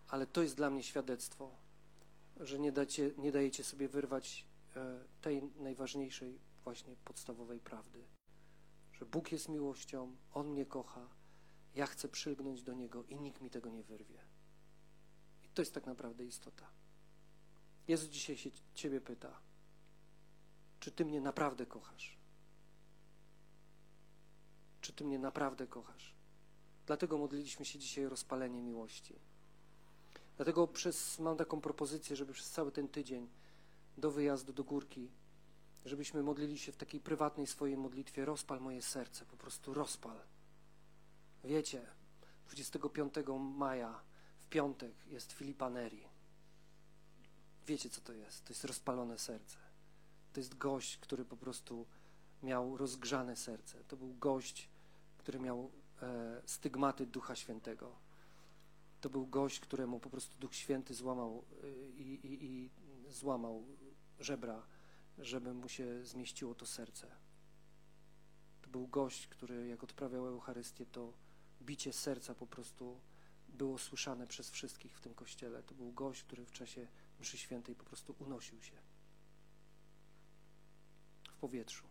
Ale 0.07 0.27
to 0.27 0.41
jest 0.41 0.55
dla 0.55 0.69
mnie 0.69 0.83
świadectwo, 0.83 1.51
że 2.39 2.59
nie, 2.59 2.71
dacie, 2.71 3.11
nie 3.17 3.31
dajecie 3.31 3.63
sobie 3.63 3.87
wyrwać 3.87 4.45
e, 4.75 4.99
tej 5.25 5.41
najważniejszej, 5.55 6.39
właśnie 6.63 6.95
podstawowej 6.95 7.59
prawdy. 7.59 8.03
Że 8.93 9.05
Bóg 9.05 9.31
jest 9.31 9.49
miłością, 9.49 10.15
On 10.33 10.47
mnie 10.47 10.65
kocha, 10.65 11.09
ja 11.75 11.85
chcę 11.85 12.07
przylgnąć 12.07 12.63
do 12.63 12.73
Niego 12.73 13.03
i 13.03 13.15
nikt 13.15 13.41
mi 13.41 13.49
tego 13.49 13.69
nie 13.69 13.83
wyrwie. 13.83 14.19
To 15.53 15.61
jest 15.61 15.73
tak 15.73 15.85
naprawdę 15.85 16.25
istota. 16.25 16.67
Jezus 17.87 18.09
dzisiaj 18.09 18.37
się 18.37 18.49
Ciebie 18.73 19.01
pyta, 19.01 19.39
czy 20.79 20.91
Ty 20.91 21.05
mnie 21.05 21.21
naprawdę 21.21 21.65
kochasz? 21.65 22.17
Czy 24.81 24.93
Ty 24.93 25.05
mnie 25.05 25.19
naprawdę 25.19 25.67
kochasz? 25.67 26.15
Dlatego 26.85 27.17
modliliśmy 27.17 27.65
się 27.65 27.79
dzisiaj 27.79 28.05
o 28.05 28.09
rozpalenie 28.09 28.61
miłości. 28.61 29.15
Dlatego 30.35 30.67
przez, 30.67 31.19
mam 31.19 31.37
taką 31.37 31.61
propozycję, 31.61 32.15
żeby 32.15 32.33
przez 32.33 32.49
cały 32.49 32.71
ten 32.71 32.87
tydzień 32.87 33.29
do 33.97 34.11
wyjazdu 34.11 34.53
do 34.53 34.63
górki, 34.63 35.11
żebyśmy 35.85 36.23
modlili 36.23 36.57
się 36.57 36.71
w 36.71 36.77
takiej 36.77 36.99
prywatnej 36.99 37.47
swojej 37.47 37.77
modlitwie, 37.77 38.25
rozpal 38.25 38.61
moje 38.61 38.81
serce, 38.81 39.25
po 39.25 39.37
prostu 39.37 39.73
rozpal. 39.73 40.17
Wiecie, 41.43 41.81
25 42.47 43.13
maja 43.39 44.01
w 44.37 44.47
piątek 44.47 44.93
jest 45.07 45.33
Filipa 45.33 45.69
Neri. 45.69 46.03
Wiecie, 47.67 47.89
co 47.89 48.01
to 48.01 48.13
jest? 48.13 48.45
To 48.45 48.53
jest 48.53 48.65
rozpalone 48.65 49.17
serce. 49.17 49.57
To 50.33 50.39
jest 50.39 50.57
gość, 50.57 50.97
który 50.97 51.25
po 51.25 51.37
prostu 51.37 51.85
miał 52.43 52.77
rozgrzane 52.77 53.35
serce. 53.35 53.83
To 53.87 53.97
był 53.97 54.13
gość, 54.13 54.69
który 55.17 55.39
miał 55.39 55.71
e, 56.01 56.41
stygmaty 56.45 57.05
Ducha 57.05 57.35
Świętego. 57.35 57.95
To 59.01 59.09
był 59.09 59.27
gość, 59.27 59.59
któremu 59.59 59.99
po 59.99 60.09
prostu 60.09 60.37
Duch 60.39 60.55
Święty 60.55 60.93
złamał 60.93 61.43
e, 61.63 61.67
i, 61.89 62.13
i, 62.13 62.45
i 62.45 62.69
złamał 63.09 63.63
żebra, 64.19 64.63
żeby 65.17 65.53
mu 65.53 65.69
się 65.69 66.05
zmieściło 66.05 66.55
to 66.55 66.65
serce. 66.65 67.07
To 68.61 68.69
był 68.69 68.87
gość, 68.87 69.27
który 69.27 69.67
jak 69.67 69.83
odprawiał 69.83 70.27
Eucharystię, 70.27 70.85
to 70.85 71.13
bicie 71.61 71.93
serca 71.93 72.35
po 72.35 72.47
prostu 72.47 73.01
było 73.49 73.77
słyszane 73.77 74.27
przez 74.27 74.51
wszystkich 74.51 74.97
w 74.97 75.01
tym 75.01 75.13
kościele. 75.13 75.63
To 75.63 75.75
był 75.75 75.91
gość, 75.91 76.23
który 76.23 76.45
w 76.45 76.51
czasie 76.51 76.87
mszy 77.19 77.37
świętej 77.37 77.75
po 77.75 77.83
prostu 77.83 78.15
unosił 78.19 78.61
się 78.61 78.77
w 81.29 81.35
powietrzu. 81.35 81.87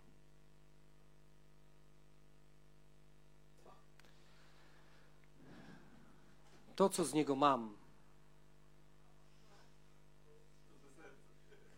To, 6.77 6.89
co 6.89 7.05
z 7.05 7.13
niego 7.13 7.37
mam, 7.37 7.77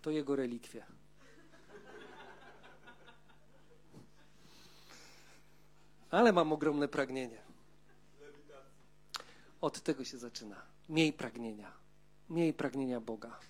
to 0.07 0.11
jego 0.11 0.37
relikwie. 0.37 0.87
Ale 6.11 6.33
mam 6.33 6.53
ogromne 6.53 6.89
pragnienie. 6.89 7.39
Od 9.61 9.83
tego 9.83 10.05
się 10.05 10.19
zaczyna. 10.19 10.63
Miej 10.89 11.13
pragnienia. 11.13 11.73
Miej 12.31 12.55
pragnienia 12.55 13.01
Boga. 13.01 13.41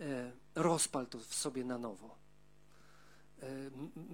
E, 0.00 0.32
rozpal 0.54 1.06
to 1.06 1.18
w 1.18 1.34
sobie 1.34 1.64
na 1.64 1.78
nowo. 1.78 2.16
E, 3.42 3.46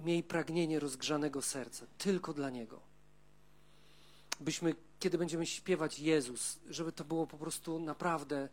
miej 0.05 0.23
pragnienie 0.23 0.79
rozgrzanego 0.79 1.41
serca, 1.41 1.85
tylko 1.97 2.33
dla 2.33 2.49
Niego. 2.49 2.81
Byśmy, 4.39 4.75
kiedy 4.99 5.17
będziemy 5.17 5.45
śpiewać 5.45 5.99
Jezus, 5.99 6.59
żeby 6.69 6.91
to 6.91 7.03
było 7.03 7.27
po 7.27 7.37
prostu 7.37 7.79
naprawdę 7.79 8.49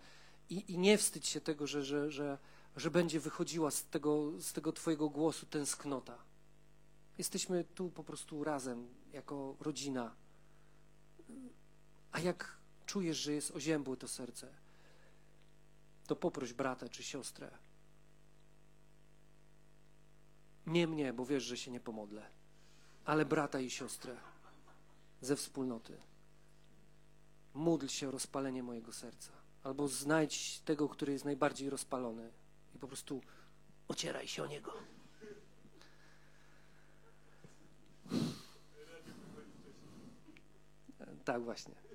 i, 0.51 0.73
i 0.73 0.79
nie 0.79 0.99
wstydź 0.99 1.27
się 1.27 1.41
tego, 1.41 1.67
że, 1.67 1.85
że, 1.85 2.11
że, 2.11 2.39
że 2.77 2.91
będzie 2.91 3.21
wychodziła 3.21 3.71
z 3.71 3.85
tego, 3.85 4.41
z 4.41 4.53
tego 4.53 4.73
Twojego 4.73 5.09
głosu 5.09 5.47
tęsknota. 5.47 6.19
Jesteśmy 7.19 7.65
tu 7.65 7.91
po 7.91 8.05
prostu 8.05 8.45
razem, 8.45 8.89
jako 9.13 9.57
rodzina. 9.61 10.15
A 12.13 12.21
jak 12.21 12.57
czujesz, 12.87 13.19
że 13.19 13.33
jest 13.33 13.51
oziębłe 13.51 13.97
to 13.97 14.09
serce, 14.09 14.49
to 16.07 16.17
poproś 16.17 16.53
brata 16.53 16.89
czy 16.89 17.03
siostrę. 17.03 17.51
Nie 20.67 20.87
mnie, 20.87 21.13
bo 21.13 21.27
wiesz, 21.27 21.43
że 21.43 21.57
się 21.57 21.71
nie 21.71 21.81
pomodlę, 21.81 22.31
ale 23.05 23.25
brata 23.25 23.61
i 23.61 23.71
siostrę 23.71 24.17
ze 25.21 25.37
wspólnoty. 25.37 25.97
Módl 27.55 27.87
się 27.87 28.09
o 28.09 28.11
rozpalenie 28.11 28.63
mojego 28.63 28.93
serca. 28.93 29.33
Albo 29.63 29.89
znajdź 29.89 30.61
tego, 30.61 30.89
który 30.89 31.13
jest 31.13 31.25
najbardziej 31.25 31.71
rozpalony 31.71 32.31
i 32.75 32.79
po 32.79 32.87
prostu 32.87 33.21
ocieraj 33.89 34.29
się 34.29 34.43
o 34.43 34.47
niego. 34.47 34.73
Tak, 41.25 41.43
właśnie. 41.43 41.83